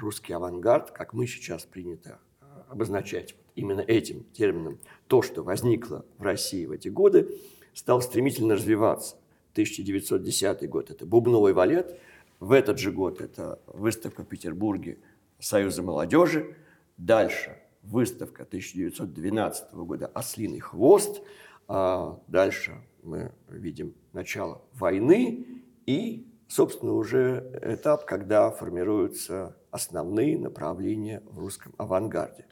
[0.00, 6.22] русский авангард, как мы сейчас принято э, обозначать именно этим термином, то, что возникло в
[6.22, 7.38] России в эти годы,
[7.74, 9.16] стал стремительно развиваться.
[9.52, 11.98] 1910 год– это «Бубновый валет»,
[12.38, 14.98] в этот же год это выставка в Петербурге
[15.38, 16.56] Союза молодежи,
[16.96, 21.22] дальше выставка 1912 года «Ослиный хвост»,
[21.68, 25.46] а дальше мы видим начало войны
[25.86, 32.46] и собственно, уже этап, когда формируются основные направления в русском авангарде.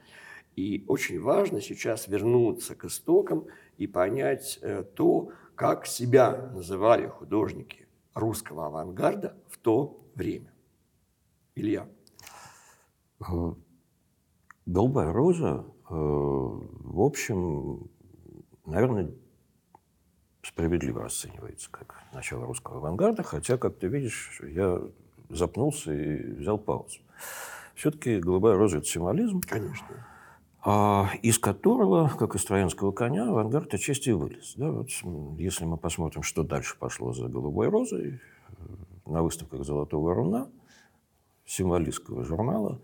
[0.56, 7.86] И очень важно сейчас вернуться к истокам и понять э, то, как себя называли художники
[8.14, 10.52] русского авангарда в то время.
[11.54, 11.88] Илья.
[13.20, 13.52] Э,
[14.68, 17.88] Голубая роза, э, в общем,
[18.66, 19.14] наверное,
[20.42, 24.82] справедливо расценивается как начало русского авангарда, хотя, как ты видишь, я
[25.30, 27.00] запнулся и взял паузу.
[27.74, 29.40] Все-таки «Голубая роза»— это символизм.
[29.46, 29.86] Конечно.
[30.60, 34.54] А, из которого, как из троянского коня, авангард отчасти вылез.
[34.56, 34.90] Да, вот,
[35.38, 38.20] если мы посмотрим, что дальше пошло за «Голубой розой», э,
[39.06, 40.48] на выставках «Золотого руна»,
[41.46, 42.80] символистского журнала,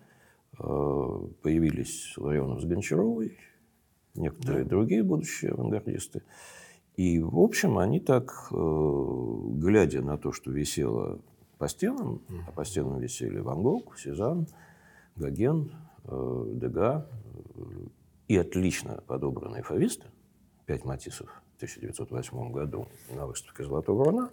[0.59, 3.37] э, появились Ларионов с Гончаровой,
[4.15, 4.71] некоторые да.
[4.71, 6.23] другие будущие авангардисты.
[6.97, 11.19] И, в общем, они так, э, глядя на то, что висело
[11.59, 14.47] по стенам, а по стенам висели Ван Гог, Сезанн,
[15.17, 15.73] Гоген,
[16.05, 17.09] э, Дега
[18.29, 20.07] и отлично подобранные фависты,
[20.67, 24.31] пять матисов в 1908 году на выставке «Золотого руна»,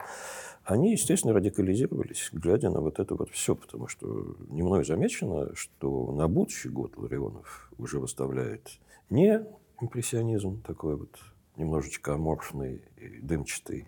[0.64, 6.12] они, естественно, радикализировались, глядя на вот это вот все, потому что не мной замечено, что
[6.12, 8.80] на будущий год Ларионов уже выставляет
[9.10, 9.44] не
[9.80, 11.20] импрессионизм такой вот
[11.58, 13.88] немножечко аморфный и дымчатый,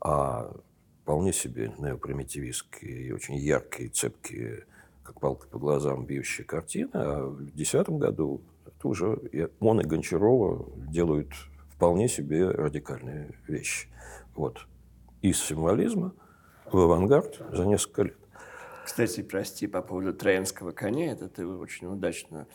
[0.00, 0.56] а
[1.10, 4.64] вполне себе неопримитивистские и очень яркие, цепкие,
[5.02, 6.90] как палка по глазам бьющие картины.
[6.92, 11.32] А в 2010 году это уже он и Гончарова делают
[11.74, 13.88] вполне себе радикальные вещи.
[14.36, 14.68] Вот.
[15.20, 16.14] Из символизма
[16.70, 18.18] в авангард за несколько лет.
[18.84, 22.46] Кстати, прости, по поводу троянского коня, это ты очень удачно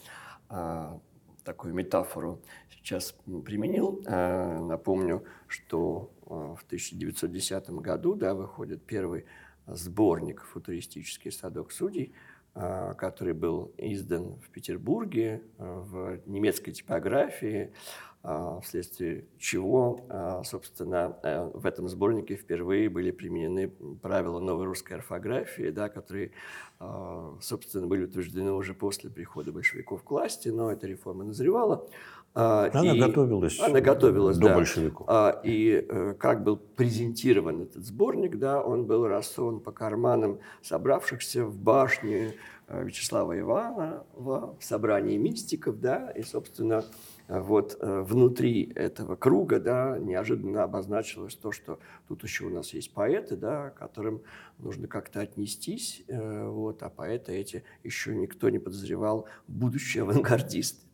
[0.47, 0.97] а,
[1.43, 2.39] такую метафору
[2.69, 4.01] сейчас применил.
[4.05, 9.25] А, напомню, что в 1910 году да, выходит первый
[9.67, 12.13] сборник «Футуристический садок судей»,
[12.53, 17.73] а, который был издан в Петербурге в немецкой типографии.
[18.63, 23.69] Вследствие чего, собственно, э, в этом сборнике впервые были применены
[24.01, 26.31] правила новой русской орфографии, да, которые,
[27.39, 31.87] собственно, были утверждены уже после прихода большевиков к власти, но эта реформа назревала.
[32.35, 34.55] Она и готовилась, она готовилась до да.
[34.55, 35.07] большевиков.
[35.45, 41.57] И э, как был презентирован этот сборник, да, он был рассован по карманам собравшихся в
[41.57, 42.33] башне
[42.67, 46.83] э, Вячеслава Ивана в собрании мистиков, да, и, собственно,
[47.29, 52.93] вот э, внутри этого круга, да, неожиданно обозначилось то, что тут еще у нас есть
[52.93, 54.21] поэты, да, которым
[54.57, 60.84] нужно как-то отнестись, вот, а поэты эти еще никто не подозревал будущие авангардисты.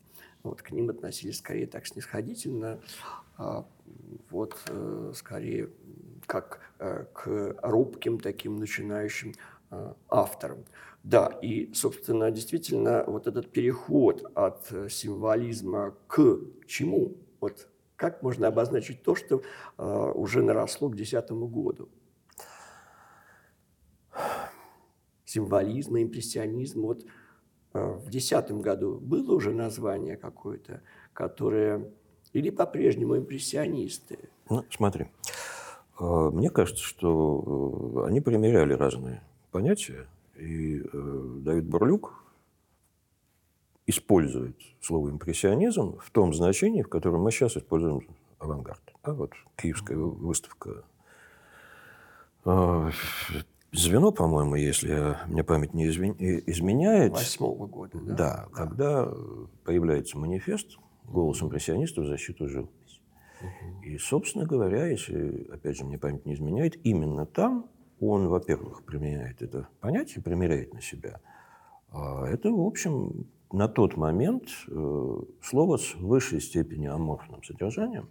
[0.43, 2.79] Вот, к ним относились скорее так снисходительно,
[3.37, 3.65] а,
[4.29, 5.69] вот, э, скорее
[6.25, 6.61] как
[7.13, 9.33] к робким таким начинающим
[10.09, 10.65] авторам.
[11.03, 17.17] Да, и, собственно, действительно, вот этот переход от э, символизма к чему?
[17.39, 19.41] Вот как можно обозначить то, что
[19.77, 21.89] э, уже наросло к десятому году?
[25.25, 26.81] Символизм, импрессионизм.
[26.81, 27.07] Вот э,
[27.73, 30.81] в десятом году было уже название какое-то,
[31.13, 31.89] которое...
[32.33, 34.29] Или по-прежнему импрессионисты?
[34.49, 35.07] Ну, смотри.
[35.99, 42.23] Э, мне кажется, что они примеряли разные понятия и э, Давид Бурлюк
[43.85, 48.07] использует слово импрессионизм в том значении, в котором мы сейчас используем
[48.39, 48.81] авангард.
[49.03, 50.83] А вот киевская выставка.
[53.71, 57.13] Э, звено, по-моему, если мне память не изменяет.
[57.13, 58.15] Восьмого года, да?
[58.15, 59.11] Да, когда
[59.63, 63.01] появляется манифест «Голос импрессионистов в защиту живописи».
[63.41, 63.83] Угу.
[63.83, 67.67] И, собственно говоря, если, опять же, мне память не изменяет, именно там
[67.99, 71.19] он, во-первых, применяет это понятие, примеряет на себя.
[71.91, 78.09] А это, в общем, на тот момент э, слово с высшей степенью аморфным содержанием,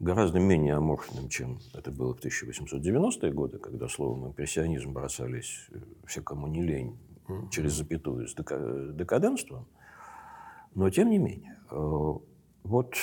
[0.00, 6.22] гораздо менее аморфным, чем это было в 1890-е годы, когда словом импрессионизм бросались э, все,
[6.22, 6.98] кому не лень,
[7.50, 9.66] через запятую с декаденством.
[10.74, 12.12] Но, тем не менее, э,
[12.64, 12.96] вот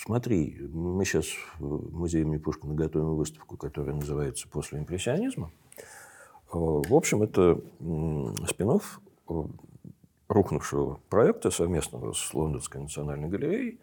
[0.00, 1.26] Смотри, мы сейчас
[1.58, 5.50] в музее имени Пушкина готовим выставку, которая называется «После импрессионизма».
[5.76, 5.80] Э,
[6.52, 7.60] в общем, это
[8.48, 9.34] спин э,
[10.28, 13.76] рухнувшего проекта совместного с Лондонской национальной галереей, э,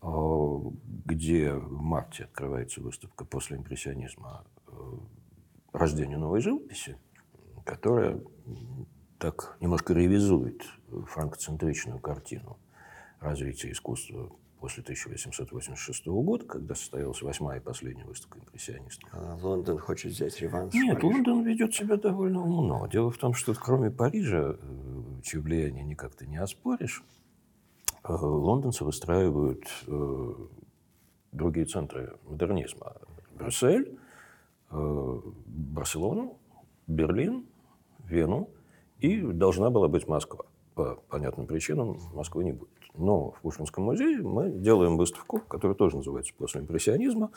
[0.00, 4.44] где в марте открывается выставка после импрессионизма
[5.72, 6.96] «Рождение новой живописи»,
[7.64, 8.20] которая
[9.18, 10.62] так немножко ревизует
[11.06, 12.58] франкоцентричную картину
[13.20, 14.30] развития искусства
[14.60, 19.08] после 1886 года, когда состоялась восьмая и последняя выставка импрессионистов.
[19.12, 20.74] А Лондон хочет взять реванш?
[20.74, 22.86] Нет, Лондон ведет себя довольно умно.
[22.88, 27.27] Дело в том, что кроме Парижа, э, чье влияние никак ты не оспоришь, э,
[28.08, 30.34] лондонцы выстраивают э,
[31.32, 32.94] другие центры модернизма.
[33.34, 33.98] Брюссель,
[34.70, 36.38] Барселону,
[36.86, 37.46] Берлин,
[38.04, 38.50] Вену
[38.98, 40.44] и должна была быть Москва.
[40.74, 42.68] По понятным причинам Москвы не будет.
[42.94, 47.30] Но в Пушкинском музее мы делаем выставку, которая тоже называется «После импрессионизма»,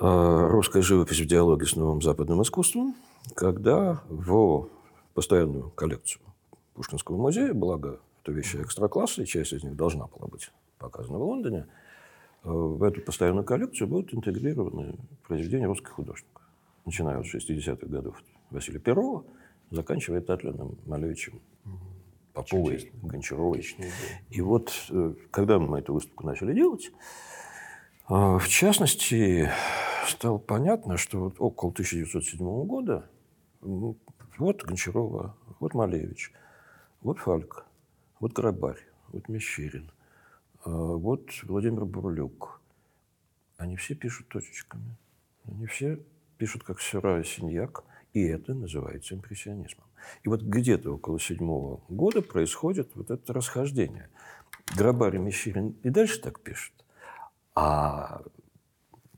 [0.00, 2.94] э, «Русская живопись в диалоге с новым западным искусством»,
[3.34, 4.68] когда в
[5.14, 6.22] постоянную коллекцию
[6.74, 11.22] Пушкинского музея, благо это вещи экстра-класса, и часть из них должна была быть показана в
[11.22, 11.66] Лондоне,
[12.44, 14.96] э, в эту постоянную коллекцию будут интегрированы
[15.26, 16.42] произведения русских художников.
[16.84, 18.16] Начиная от 60-х годов
[18.50, 19.24] Василия Перова,
[19.70, 21.40] заканчивая Татлиным, Малевичем,
[22.32, 23.64] Поповой, Гончаровой.
[24.30, 26.90] И вот, э, когда мы эту выставку начали делать,
[28.08, 29.50] э, в частности,
[30.06, 33.08] стало понятно, что вот около 1907 года
[33.60, 36.32] вот Гончарова, вот Малевич,
[37.02, 37.66] вот Фальк,
[38.22, 39.90] вот Карабарь, вот Мещерин,
[40.64, 42.60] э, вот Владимир Бурлюк.
[43.56, 44.96] Они все пишут точечками.
[45.44, 45.98] Они все
[46.38, 49.86] пишут как Сюра и Синьяк, и это называется импрессионизмом.
[50.22, 54.08] И вот где-то около седьмого года происходит вот это расхождение.
[54.76, 56.74] Грабарь и Мещерин и дальше так пишут.
[57.56, 58.22] А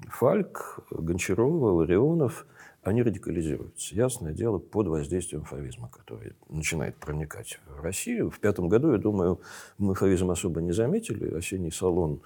[0.09, 2.47] Фальк, Гончарова, Ларионов,
[2.85, 3.95] они радикализируются.
[3.95, 8.31] Ясное дело, под воздействием фавизма, который начинает проникать в Россию.
[8.31, 9.41] В пятом году, я думаю,
[9.79, 11.35] мы фавизм особо не заметили.
[11.35, 12.21] Осенний салон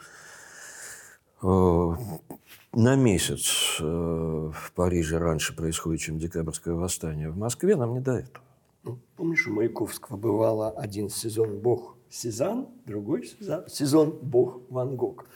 [1.43, 1.93] э,
[2.75, 8.19] на месяц э, в Париже раньше происходит, чем декабрьское восстание в Москве, нам не до
[8.19, 8.45] этого.
[8.85, 13.31] Ну, помнишь, у Маяковского бывало один сезон «Бог Сезанн», другой
[13.69, 15.27] сезон, «Бог Ван Гог».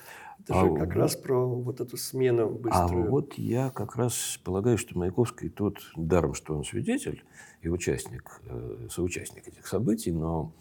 [0.45, 3.07] Это а же как вот, раз про вот эту смену быструю.
[3.07, 7.25] А вот я как раз полагаю, что Маяковский тот, даром, что он свидетель
[7.61, 10.53] и участник, э, соучастник этих событий, но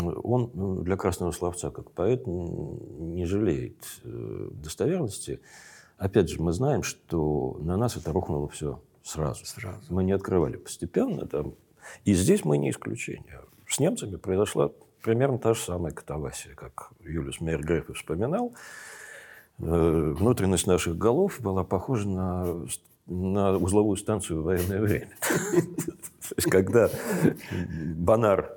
[0.00, 5.40] он ну, для красного словца, как поэт, не жалеет э, достоверности.
[5.96, 9.44] Опять же, мы знаем, что на нас это рухнуло все сразу.
[9.44, 9.92] сразу.
[9.92, 11.26] Мы не открывали постепенно.
[11.26, 11.54] Там.
[12.04, 13.40] И здесь мы не исключение.
[13.66, 14.70] С немцами произошла
[15.02, 18.54] примерно та же самая катавасия, как Юлиус Мейергреф вспоминал.
[19.58, 22.66] Внутренность наших голов была похожа на,
[23.06, 25.10] на узловую станцию в военное время.
[26.28, 26.88] То есть, когда
[27.96, 28.56] Бонар,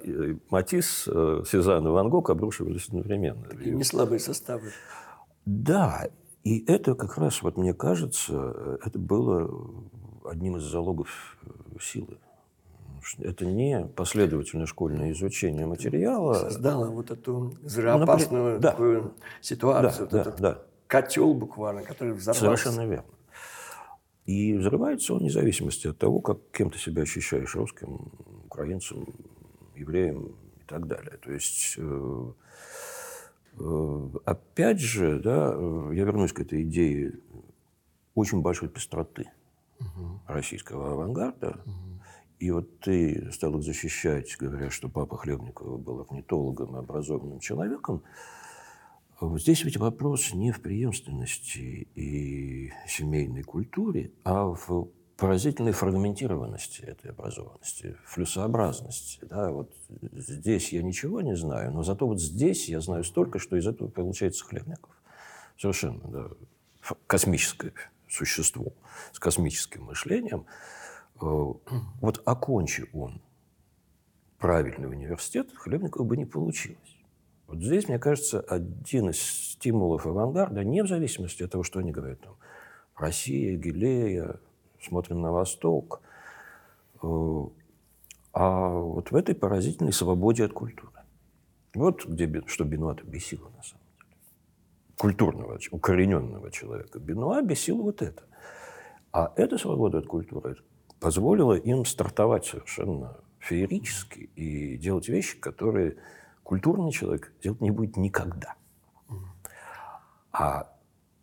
[0.50, 3.44] Матис, э, Сезанн и Ван Гог обрушивались одновременно.
[3.44, 4.72] Такие не слабые составы.
[5.46, 6.08] Да,
[6.44, 9.50] и это как раз, вот мне кажется, это было
[10.24, 11.38] одним из залогов
[11.82, 12.18] силы.
[13.20, 16.34] Это не последовательное школьное изучение материала.
[16.34, 19.12] Создало вот эту звероопасную ну, такую да.
[19.42, 20.08] ситуацию.
[20.10, 22.64] Да, вот да, да котел буквально, который взорвался.
[22.64, 23.10] Совершенно верно.
[24.26, 28.12] И взрывается он вне зависимости от того, как кем ты себя ощущаешь, русским,
[28.46, 29.08] украинцем,
[29.76, 31.18] евреем и так далее.
[31.18, 32.32] То есть, э,
[33.60, 35.50] э, опять же, да,
[35.94, 37.14] я вернусь к этой идее
[38.16, 39.30] очень большой пестроты
[39.80, 40.22] угу.
[40.28, 41.62] российского авангарда.
[41.66, 41.96] Угу.
[42.40, 48.04] И вот ты стал их защищать, говоря, что папа Хлебникова был орнитологом и образованным человеком.
[49.22, 57.96] Здесь ведь вопрос не в преемственности и семейной культуре, а в поразительной фрагментированности этой образованности,
[58.06, 59.20] флюсообразности.
[59.24, 59.74] Да, вот
[60.12, 63.88] здесь я ничего не знаю, но зато вот здесь я знаю столько, что из этого
[63.88, 64.92] получается Хлебников.
[65.58, 66.30] Совершенно да,
[67.08, 67.72] космическое
[68.10, 68.74] существо
[69.14, 70.46] с космическим мышлением.
[71.22, 71.54] Э,
[72.02, 73.22] вот окончи он
[74.38, 76.95] правильный университет, Хлебникова бы не получилось.
[77.48, 81.92] Вот здесь, мне кажется, один из стимулов авангарда, не в зависимости от того, что они
[81.92, 82.36] говорят, там,
[82.96, 84.40] Россия, Гилея,
[84.82, 86.02] смотрим на Восток,
[87.02, 87.08] э,
[88.34, 90.92] а вот в этой поразительной свободе от культуры.
[91.74, 94.16] Вот где, что Бенуата бесило, на самом деле.
[94.98, 97.00] Культурного, укорененного человека.
[97.00, 98.24] Бенуа бесило вот это.
[99.12, 100.58] А эта свобода от культуры
[101.00, 105.98] позволила им стартовать совершенно феерически и делать вещи, которые
[106.46, 108.56] культурный человек делать не будет никогда.
[110.32, 110.72] А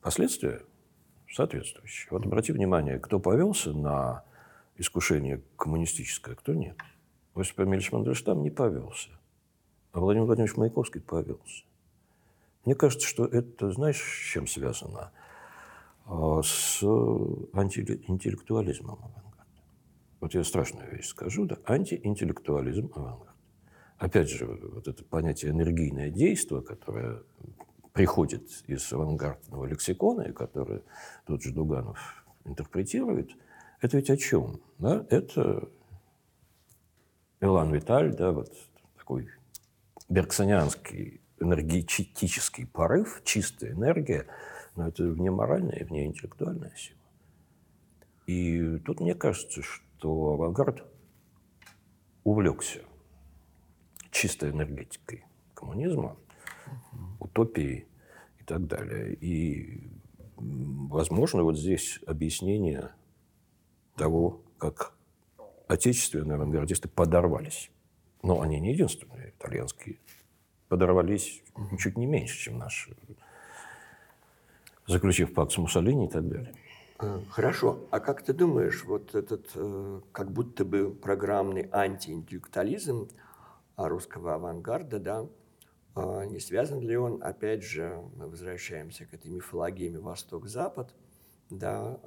[0.03, 0.63] последствия
[1.33, 2.09] соответствующие.
[2.11, 4.25] Вот обрати внимание, кто повелся на
[4.77, 6.77] искушение коммунистическое, кто нет.
[7.35, 9.11] Осип Эмильевич Мандельштам не повелся,
[9.93, 11.65] а Владимир Владимирович Маяковский повелся.
[12.65, 15.13] Мне кажется, что это, знаешь, с чем связано?
[16.05, 19.47] А, с антиинтеллектуализмом авангарда.
[20.21, 23.32] Вот я страшную вещь скажу, да, антиинтеллектуализм авангарда.
[24.03, 27.23] Опять же, вот это понятие энергийное действие, которое
[27.93, 30.83] приходит из авангардного лексикона, и которое
[31.25, 33.31] тот же Дуганов интерпретирует,
[33.81, 34.61] это ведь о чем?
[34.79, 35.07] Да?
[35.09, 35.69] Это
[37.41, 38.53] Элан Виталь, да, вот
[38.99, 39.29] такой
[40.09, 44.27] бергсонианский энергетический порыв, чистая энергия,
[44.75, 46.99] но это вне моральная и вне интеллектуальная сила.
[48.27, 50.83] И тут мне кажется, что авангард
[52.25, 52.83] увлекся
[54.13, 56.17] чистой энергетикой коммунизма,
[57.19, 57.87] утопии
[58.39, 59.15] и так далее.
[59.15, 59.91] И,
[60.37, 62.91] возможно, вот здесь объяснение
[63.97, 64.95] того, как
[65.67, 67.71] отечественные авангардисты подорвались.
[68.23, 69.97] Но они не единственные итальянские.
[70.69, 71.43] Подорвались
[71.79, 72.97] чуть не меньше, чем наши,
[74.87, 76.55] заключив пакт с Муссолини и так далее.
[76.99, 77.81] Э, хорошо.
[77.91, 83.09] А как ты думаешь, вот этот э, как будто бы программный антиинтеллектуализм
[83.77, 85.27] русского авангарда, да,
[85.97, 90.95] э, не связан ли он, опять же, мы возвращаемся к этой мифологеме Восток-Запад,
[91.51, 91.99] да,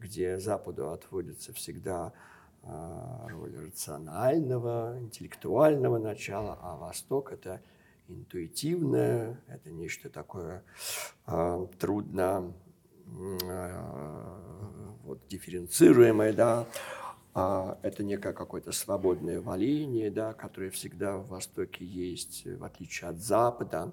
[0.00, 2.14] где Западу отводится всегда
[2.62, 7.60] роль рационального, интеллектуального начала, а Восток– это
[8.08, 10.64] интуитивное, это нечто такое
[11.78, 12.54] трудно
[15.04, 16.66] вот, дифференцируемое, да,
[17.34, 23.18] а это некое какое-то свободное валение, да, которое всегда в Востоке есть, в отличие от
[23.18, 23.92] Запада.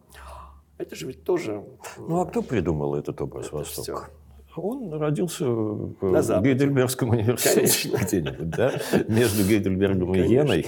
[0.78, 1.64] Это же ведь тоже...
[1.98, 3.82] Ну, а кто придумал этот образ это Востока?
[3.82, 4.62] Все.
[4.62, 8.74] Он родился в Гейдельбергском университете где-нибудь, да?
[9.08, 10.68] Между Гейдельбергом и Йеной.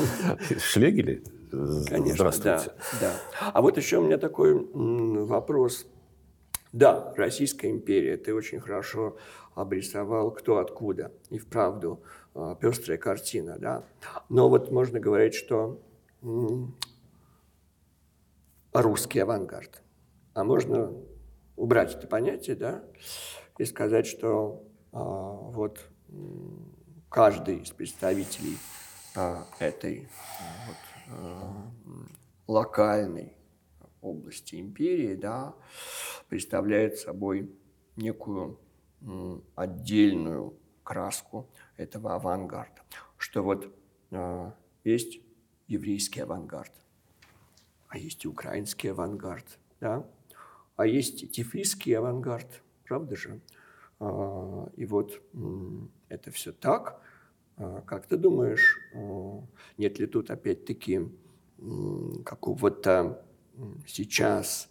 [0.60, 1.22] Шлегели?
[1.50, 2.72] Конечно, Здравствуйте.
[3.00, 3.50] Да, да.
[3.52, 5.86] А вот еще у меня такой вопрос
[6.74, 9.16] да, Российская империя, ты очень хорошо
[9.54, 11.12] обрисовал, кто откуда.
[11.30, 12.02] И вправду
[12.34, 13.84] а, пестрая картина, да.
[14.28, 15.80] Но вот можно говорить, что
[18.72, 19.82] русский авангард.
[20.34, 20.92] А можно
[21.56, 22.82] убрать это понятие, да,
[23.58, 25.80] и сказать, что а, вот
[27.08, 28.58] каждый из представителей
[29.14, 30.08] а, этой
[30.66, 30.76] вот,
[32.46, 33.36] локальной
[34.00, 35.54] области империи, да,
[36.28, 37.50] представляет собой
[37.96, 38.58] некую
[39.54, 42.82] отдельную краску этого авангарда.
[43.16, 43.74] Что вот
[44.10, 44.50] э,
[44.84, 45.20] есть
[45.66, 46.72] еврейский авангард,
[47.88, 50.06] а есть и украинский авангард, да?
[50.76, 53.40] а есть тифлисский авангард, правда же?
[53.98, 55.20] Э, и вот
[56.08, 57.00] это все так.
[57.56, 58.78] Э, как ты думаешь,
[59.78, 61.08] нет ли тут опять-таки
[62.24, 63.24] какого-то
[63.86, 64.68] сейчас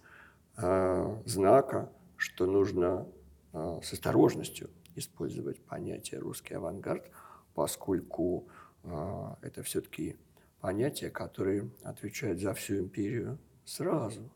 [1.25, 3.07] знака, что нужно
[3.53, 7.09] с осторожностью использовать понятие русский авангард,
[7.53, 8.47] поскольку
[8.83, 10.17] э, это все-таки
[10.59, 14.31] понятие, которое отвечает за всю империю сразу.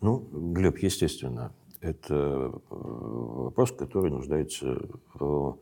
[0.00, 0.18] Ну,
[0.52, 4.78] Глеб, естественно, это вопрос, который нуждается
[5.14, 5.58] в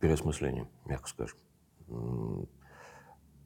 [0.00, 1.38] переосмыслении, мягко скажем.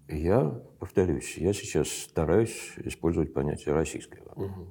[0.09, 4.69] Я повторюсь, я сейчас стараюсь использовать понятие российский авангард.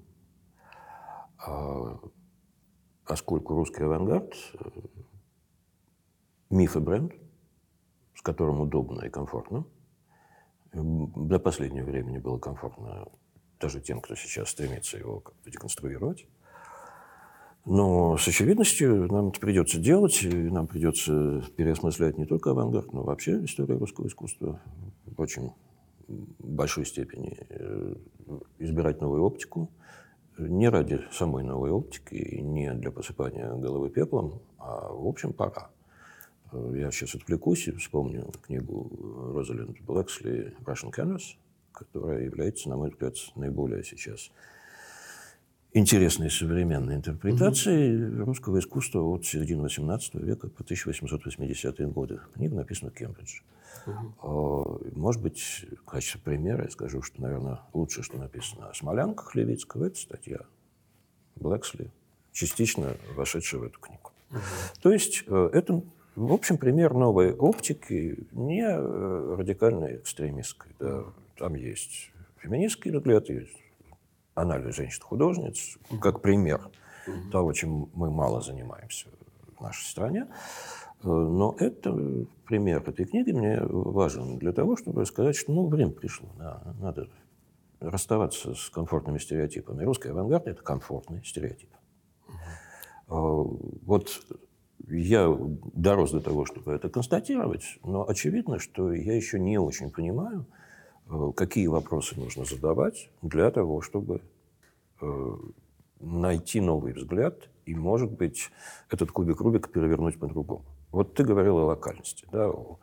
[1.38, 2.14] Угу.
[3.06, 4.70] Поскольку русский авангард э,
[6.49, 7.14] миф и бренд,
[8.16, 9.66] с которым удобно и комфортно,
[10.74, 13.08] до последнего времени было комфортно
[13.60, 16.28] даже тем, кто сейчас стремится его деконструировать.
[17.66, 23.04] Но с очевидностью нам это придется делать, и нам придется переосмыслять не только авангард, но
[23.04, 24.62] вообще историю русского искусства
[25.06, 25.51] в очень
[26.08, 27.95] большой степени, э,
[28.60, 29.72] избирать новую оптику,
[30.38, 35.69] не ради самой новой оптики, не для посыпания головы пеплом, а в общем пора.
[36.51, 38.89] Э, я сейчас отвлекусь и вспомню книгу
[39.34, 41.36] Розалинд Блэксли «Russian Canvas»,
[41.71, 44.31] которая является, на мой взгляд, наиболее сейчас
[45.74, 48.24] интересной современной интерпретацией mm-hmm.
[48.24, 52.19] русского искусства от середины XVIII века по 1880-е годы.
[52.36, 53.41] Книга написана в Кембридже.
[53.86, 54.95] Mm-hmm.
[54.95, 59.86] Может быть, в качестве примера я скажу, что, наверное, лучше, что написано о смолянках Левицкого,
[59.86, 60.39] это статья
[61.36, 61.91] Блэксли,
[62.32, 64.11] частично вошедшая в эту книгу.
[64.30, 64.82] Mm-hmm.
[64.82, 65.82] То есть э, это,
[66.15, 70.71] в общем, пример новой оптики, не э, радикальной экстремистской.
[70.80, 71.05] Да.
[71.38, 73.62] Там есть феминистский взгляд, есть
[74.36, 76.69] анализ женщин-художниц, как пример
[77.31, 79.07] того, чем мы мало занимаемся
[79.57, 80.27] в нашей стране.
[81.03, 81.93] Э, но это
[82.45, 86.29] пример этой книги мне важен для того, чтобы сказать, что ну, время пришло.
[86.38, 87.09] Да, надо
[87.79, 89.84] расставаться с комфортными стереотипами.
[89.84, 91.69] Русский авангард– это комфортный стереотип.
[93.09, 93.81] Угу.
[93.86, 94.25] Вот
[94.88, 95.27] я
[95.73, 100.72] дорос до того, чтобы это констатировать, но очевидно, что я еще не очень понимаю, Э,
[101.36, 104.22] какие вопросы нужно задавать для того, чтобы
[105.01, 105.36] э,
[105.99, 108.51] найти новый взгляд и, может быть,
[108.89, 110.66] этот кубик Рубика перевернуть по-другому.
[110.91, 112.80] Вот ты говорил о локальности, да, о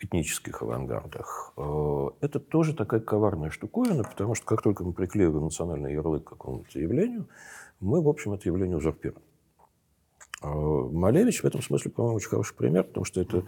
[0.00, 1.52] этнических авангардах.
[1.56, 6.30] Э, это тоже такая коварная штуковина, потому что как только мы приклеиваем национальный ярлык к
[6.30, 7.28] какому-то явлению,
[7.80, 9.22] мы, в общем, это явление узурпируем.
[10.42, 13.44] А Малевич в этом смысле, по-моему, очень хороший пример, потому что это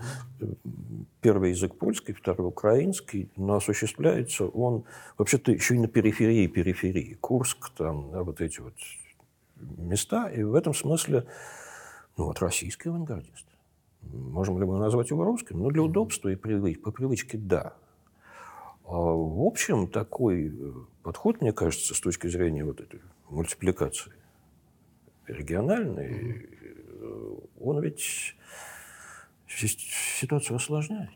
[1.21, 4.85] первый язык польский, второй украинский, но осуществляется он
[5.19, 7.15] вообще-то еще и на периферии периферии.
[7.15, 8.75] Курск, там, да, вот эти вот
[9.57, 10.29] места.
[10.29, 11.27] И в этом смысле,
[12.17, 13.47] ну вот, российский авангардист.
[14.03, 15.59] Можем ли мы назвать его русским?
[15.59, 17.75] Ну, для удобства и привыч, по привычке– да.
[18.85, 20.73] А в общем, такой э,
[21.03, 24.13] подход, мне кажется, с точки зрения вот этой мультипликации
[25.27, 26.58] региональной, э,
[27.61, 28.35] он ведь
[29.47, 31.11] ситуацию осложняет.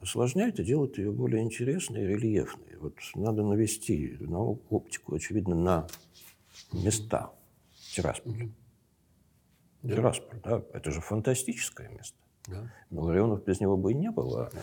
[0.00, 2.76] Осложняет и делает ее более интересной и рельефной.
[2.78, 5.86] Вот надо навести на оптику, очевидно, на
[6.72, 7.32] места
[7.92, 8.48] Тирасполя.
[9.82, 9.94] Да.
[9.94, 12.16] Тирасполь, да, это же фантастическое место.
[12.46, 12.70] Да.
[12.90, 14.50] Ларионов без него бы и не было.
[14.52, 14.60] Да.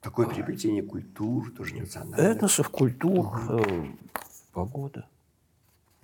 [0.00, 2.20] Такое переплетение культур, тоже национальных.
[2.20, 3.86] Этносов, культур, угу.
[4.52, 5.08] погода.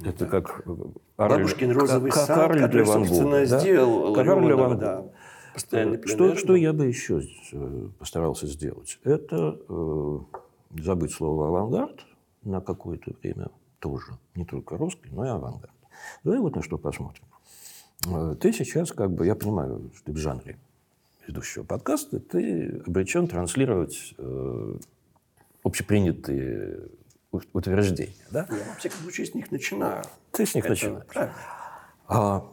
[0.04, 0.74] Это как э,
[1.16, 3.58] Бабушкин розовый как, сад, Карль который, собственно, да?
[3.58, 5.04] сделал Карль Леонова, да.
[5.54, 7.22] Постоянный э, что, что я бы еще
[7.52, 8.98] э, постарался сделать?
[9.04, 10.18] Это э,
[10.78, 12.00] забыть слово «авангард»
[12.42, 13.48] на какое-то время
[13.78, 14.18] тоже.
[14.34, 15.72] Не только русский, но и авангард.
[16.24, 17.24] Давай вот на что посмотрим.
[18.40, 20.58] Ты сейчас, как бы, я понимаю, что ты в жанре
[21.26, 24.74] ведущего подкаста, ты обречен транслировать э,
[25.62, 26.88] общепринятые
[27.32, 28.14] утверждения.
[28.30, 28.46] Да?
[28.50, 30.04] Я, во всяком случае, с них начинаю.
[30.30, 31.34] Ты с них Это начинаешь.
[32.06, 32.52] А,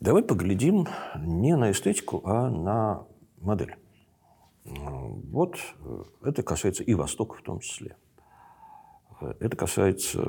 [0.00, 0.86] давай поглядим
[1.18, 3.06] не на эстетику, а на
[3.40, 3.76] модель.
[4.64, 7.96] Вот э, это касается и Востока в том числе.
[9.40, 10.24] Это касается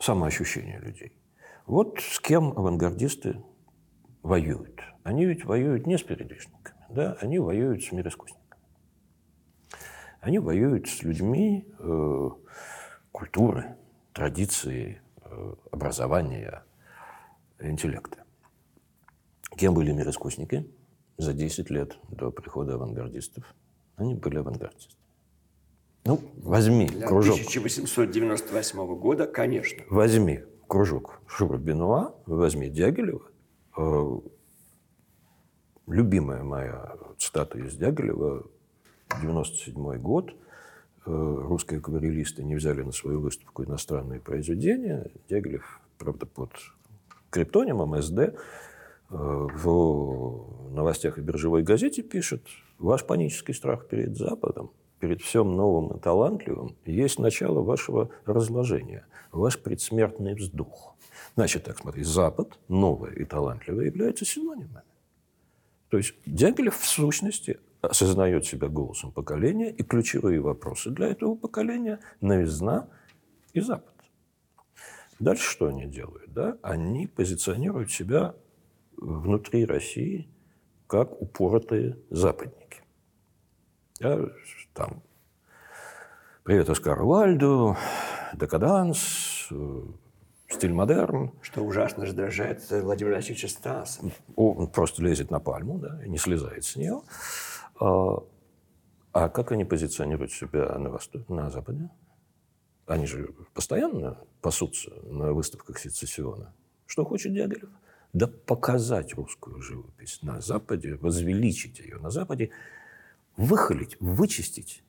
[0.00, 1.12] самоощущения людей.
[1.66, 3.42] Вот с кем авангардисты
[4.22, 4.80] воюют.
[5.02, 7.16] Они ведь воюют не с передвижниками, да?
[7.20, 8.43] они воюют с мироискусниками.
[10.24, 12.30] Они воюют с людьми э,
[13.12, 13.76] культуры,
[14.14, 16.64] традиции, э, образования,
[17.60, 18.24] интеллекта.
[19.54, 20.66] Кем были мироискусники
[21.18, 23.44] за 10 лет до прихода авангардистов?
[23.96, 24.96] Они были авангардисты.
[26.06, 27.34] Ну, возьми Для кружок.
[27.34, 29.84] 1898 года, конечно.
[29.90, 33.30] Возьми кружок Шура Бенуа, возьми Дягилева.
[33.76, 34.20] Э,
[35.86, 38.46] любимая моя цитата из Дягилева
[39.20, 40.34] 97 год.
[41.06, 45.10] Э, русские акварелисты не взяли на свою выставку иностранные произведения.
[45.28, 46.50] Дягилев, правда, под
[47.30, 48.32] криптонимом СД э,
[49.10, 52.42] в новостях и биржевой газете пишет
[52.78, 59.58] «Ваш панический страх перед Западом, перед всем новым и талантливым, есть начало вашего разложения, ваш
[59.58, 60.94] предсмертный вздох».
[61.36, 64.82] Значит, так смотри, Запад, новое и талантливое, являются синонимами.
[65.90, 72.00] То есть Дягилев в сущности осознает себя голосом поколения, и ключевые вопросы для этого поколения–
[72.20, 72.88] новизна
[73.52, 73.94] и Запад.
[75.20, 76.32] Дальше что они делают?
[76.32, 76.58] Да?
[76.62, 78.34] Они позиционируют себя
[78.96, 80.28] внутри России
[80.86, 82.82] как упоротые западники.
[84.00, 84.18] Да,
[84.74, 85.02] там,
[86.42, 87.76] привет Оскару Вальду,
[88.34, 89.48] декаданс,
[90.48, 91.32] стиль модерн.
[91.42, 94.02] Что ужасно раздражает Владимира Васильевича Стаса.
[94.36, 97.02] Он просто лезет на пальму да, и не слезает с нее.
[97.80, 98.22] А,
[99.12, 101.90] а как они позиционируют себя на, Востоке, на Западе?
[102.86, 106.52] Они же постоянно пасутся на выставках сецессиона.
[106.86, 107.70] Что хочет Дягилев?
[108.12, 112.50] Да показать русскую живопись на Западе, возвеличить ее на Западе,
[113.36, 114.84] выхолить, вычистить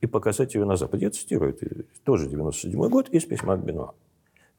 [0.00, 1.06] и показать ее на Западе.
[1.06, 3.94] Я цитирую, это тоже 97 год из письма к Бенуа.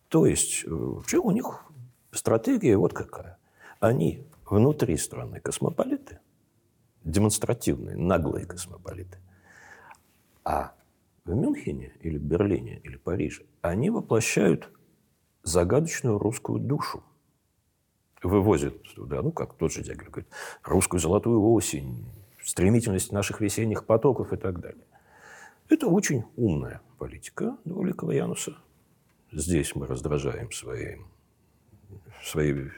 [0.10, 1.66] То есть, э, что у них
[2.12, 3.38] стратегия вот какая.
[3.80, 6.20] Они внутри страны космополиты,
[7.06, 9.20] демонстративные, наглые космополиты.
[10.43, 10.76] А
[11.24, 14.70] в Мюнхене или Берлине или Париже они воплощают
[15.43, 17.03] загадочную русскую душу.
[18.22, 20.32] Вывозят туда, ну, как тот же Дягилев говорит,
[20.64, 22.06] русскую золотую осень,
[22.43, 24.84] стремительность наших весенних потоков и так далее.
[25.70, 28.58] Это очень умная политика Двуликова Януса.
[29.32, 31.08] Здесь мы раздражаем своим,
[32.24, 32.72] своей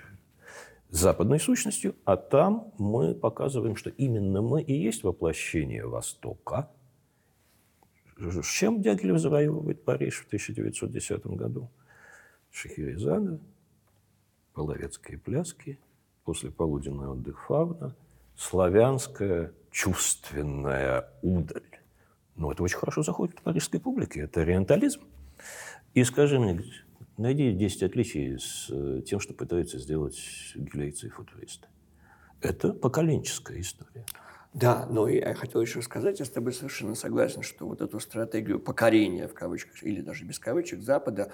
[0.89, 6.69] западной сущностью, а там мы показываем, что именно мы и есть воплощение Востока.
[8.17, 11.69] С чем Дягилев завоевывает Париж в 1910 году?
[12.51, 13.39] Шахерезада,
[14.53, 15.79] половецкие пляски,
[16.23, 17.95] после полуденный отдых фауна,
[18.35, 21.61] славянская чувственная удаль.
[22.35, 24.21] Ну, это очень хорошо заходит в парижской публике.
[24.21, 25.01] Это ориентализм.
[25.93, 26.63] И скажи мне,
[27.18, 30.20] Найди 10 отличий с э, тем, что пытаются сделать
[30.55, 31.68] гилейцы и футуристы.
[32.41, 34.05] Это поколенческая история.
[34.53, 38.59] Да, но я хотел еще сказать, я с тобой совершенно согласен, что вот эту стратегию
[38.59, 41.32] покорения, в кавычках, или даже без кавычек, Запада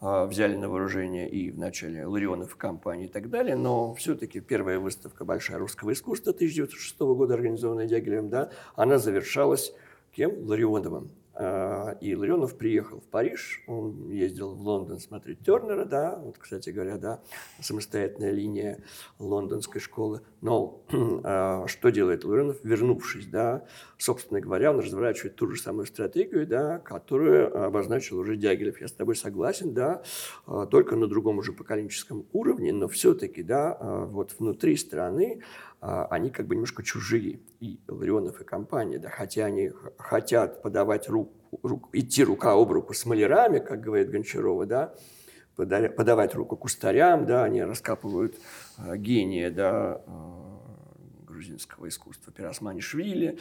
[0.00, 4.78] э, взяли на вооружение и в начале Ларионов компании и так далее, но все-таки первая
[4.78, 9.72] выставка «Большая русского искусства» 1906 года, организованная Дягилевым, да, она завершалась
[10.14, 10.46] кем?
[10.46, 11.10] Ларионовым.
[11.36, 16.70] А, и Ларионов приехал в Париж, он ездил в Лондон смотреть Тернера, да, вот, кстати
[16.70, 17.22] говоря, да,
[17.60, 18.84] самостоятельная линия
[19.18, 20.20] лондонской школы.
[20.40, 20.84] Но
[21.24, 23.64] а, что делает Ларионов, вернувшись, да,
[23.98, 28.80] собственно говоря, он разворачивает ту же самую стратегию, да, которую обозначил уже Дягилев.
[28.80, 30.02] Я с тобой согласен, да,
[30.46, 35.42] а, только на другом уже поколенческом уровне, но все-таки, да, вот внутри страны
[35.84, 41.60] они как бы немножко чужие, и Ларионов, и компания, да, хотя они хотят подавать руку,
[41.62, 44.94] руку, идти рука об руку с малярами, как говорит Гончарова, да,
[45.56, 48.36] подавать руку кустарям, да, они раскапывают
[48.78, 50.60] а, гения, да, а,
[51.26, 53.38] грузинского искусства Пиросманишвили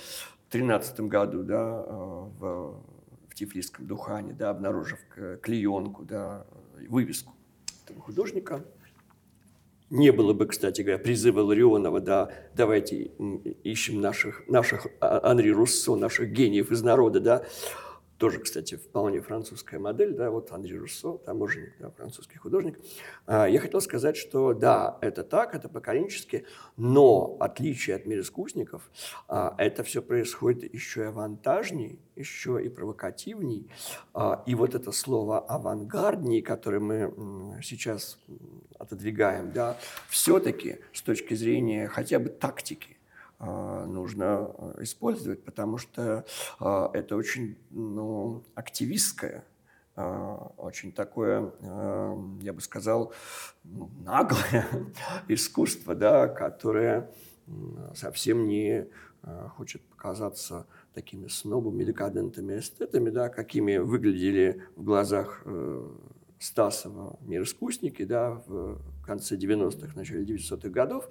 [0.50, 2.84] в 13 году, да, в,
[3.30, 5.00] в Тифлисском Духане, да, обнаружив
[5.42, 6.46] клеенку, да,
[6.90, 7.34] вывеску
[7.86, 8.66] этого художника–
[9.90, 13.12] не было бы, кстати говоря, призыва Ларионова, да, давайте
[13.64, 17.46] ищем наших, наших а, Анри Руссо, наших гениев из народа, да,
[18.24, 22.80] тоже, кстати, вполне французская модель, да, вот Андрей Руссо, таможенник, да, французский художник.
[23.26, 26.46] А, я хотел сказать, что да, это так, это поколенчески,
[26.78, 28.90] но отличие от мироискусников,
[29.28, 33.70] а, это все происходит еще и авантажней, еще и провокативней.
[34.14, 38.18] А, и вот это слово авангардней, которое мы сейчас
[38.80, 42.93] отодвигаем, да, все-таки с точки зрения хотя бы тактики,
[43.86, 46.26] нужно а, использовать, потому что
[46.60, 49.46] а, это очень ну, активистское,
[49.96, 51.52] очень такое,
[52.42, 53.14] я бы сказал,
[53.64, 54.68] ну, наглое
[55.28, 57.12] искусство, да, которое
[57.94, 58.88] совсем не
[59.56, 60.66] хочет показаться
[60.96, 65.92] такими снобами, декадентами, эстетами, да, какими выглядели в глазах э,
[66.40, 71.10] Стасова мироискусники да, в конце 90-х, начале 900-х годов.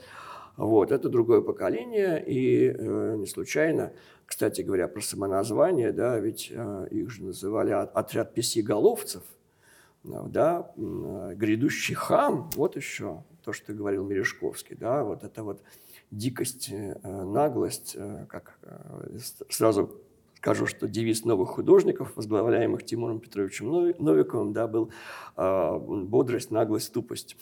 [0.57, 3.92] Вот, это другое поколение, и э, не случайно,
[4.26, 9.22] кстати говоря, про самоназвание, да, ведь э, их же называли отряд песиголовцев,
[10.05, 15.62] да, э, грядущий хам, вот еще то, что говорил Мережковский, да, вот это вот
[16.11, 19.90] дикость, э, наглость, э, как э, сразу
[20.36, 24.90] скажу, что девиз новых художников, возглавляемых Тимуром Петровичем Новиковым, да, был
[25.36, 27.36] э, бодрость, наглость, тупость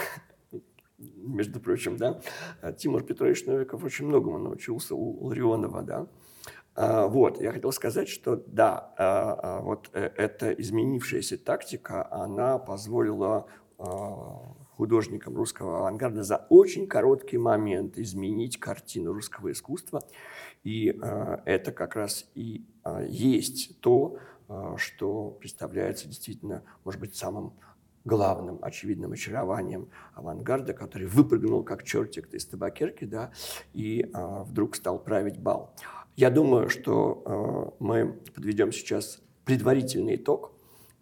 [1.26, 2.20] между прочим, да,
[2.76, 6.06] Тимур Петрович Новиков очень многому научился у Ларионова, да.
[6.76, 12.58] А, вот, я хотел сказать, что да, а, а, вот э, эта изменившаяся тактика, она
[12.58, 13.46] позволила
[14.76, 20.00] художникам русского авангарда за очень короткий момент изменить картину русского искусства.
[20.62, 20.96] И
[21.44, 22.64] это как раз и
[23.08, 24.16] есть то,
[24.76, 27.54] что представляется действительно, может быть, самым
[28.04, 33.32] главным очевидным очарованием авангарда, который выпрыгнул как чертик из табакерки, да,
[33.72, 35.74] и а, вдруг стал править бал.
[36.16, 40.52] Я думаю, что а, мы подведем сейчас предварительный итог.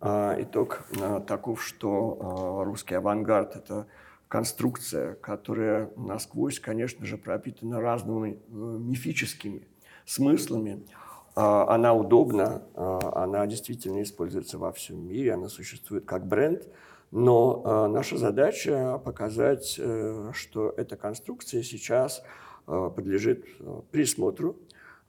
[0.01, 3.89] А, итог а, таков, что а, русский авангард– это
[4.29, 9.69] конструкция, которая насквозь, конечно же, пропитана разными э, мифическими
[10.07, 10.87] смыслами.
[11.35, 16.63] А, она удобна, а, она действительно используется во всем мире, она существует как бренд–
[17.13, 22.23] но э, наша задача показать, э, что эта конструкция сейчас
[22.67, 24.57] э, подлежит э, присмотру.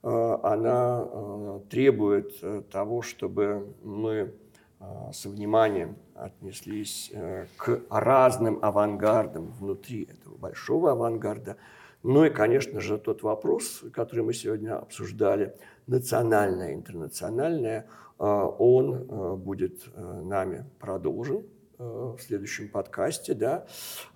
[0.02, 4.34] Э, она э, требует э, того, чтобы мы
[4.80, 4.84] э,
[5.14, 11.56] со вниманием отнеслись э, к разным авангардам внутри этого большого авангарда.
[12.02, 17.86] Ну и, конечно же, тот вопрос, который мы сегодня обсуждали, национальное, интернациональное,
[18.18, 21.44] э, он будет нами продолжен
[21.78, 23.66] в следующем подкасте, да,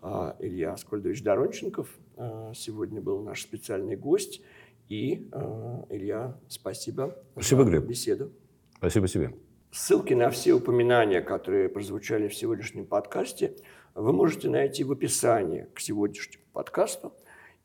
[0.03, 4.43] а, Илья Аскольдович Доронченков э, сегодня был наш специальный гость.
[4.89, 7.85] И, э, Илья, спасибо, спасибо за Глеб.
[7.85, 8.33] беседу.
[8.77, 9.35] Спасибо тебе.
[9.71, 13.55] Ссылки на все упоминания, которые прозвучали в сегодняшнем подкасте,
[13.95, 17.13] вы можете найти в описании к сегодняшнему подкасту.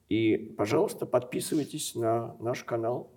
[0.10, 3.13] И, пожалуйста, подписывайтесь на наш канал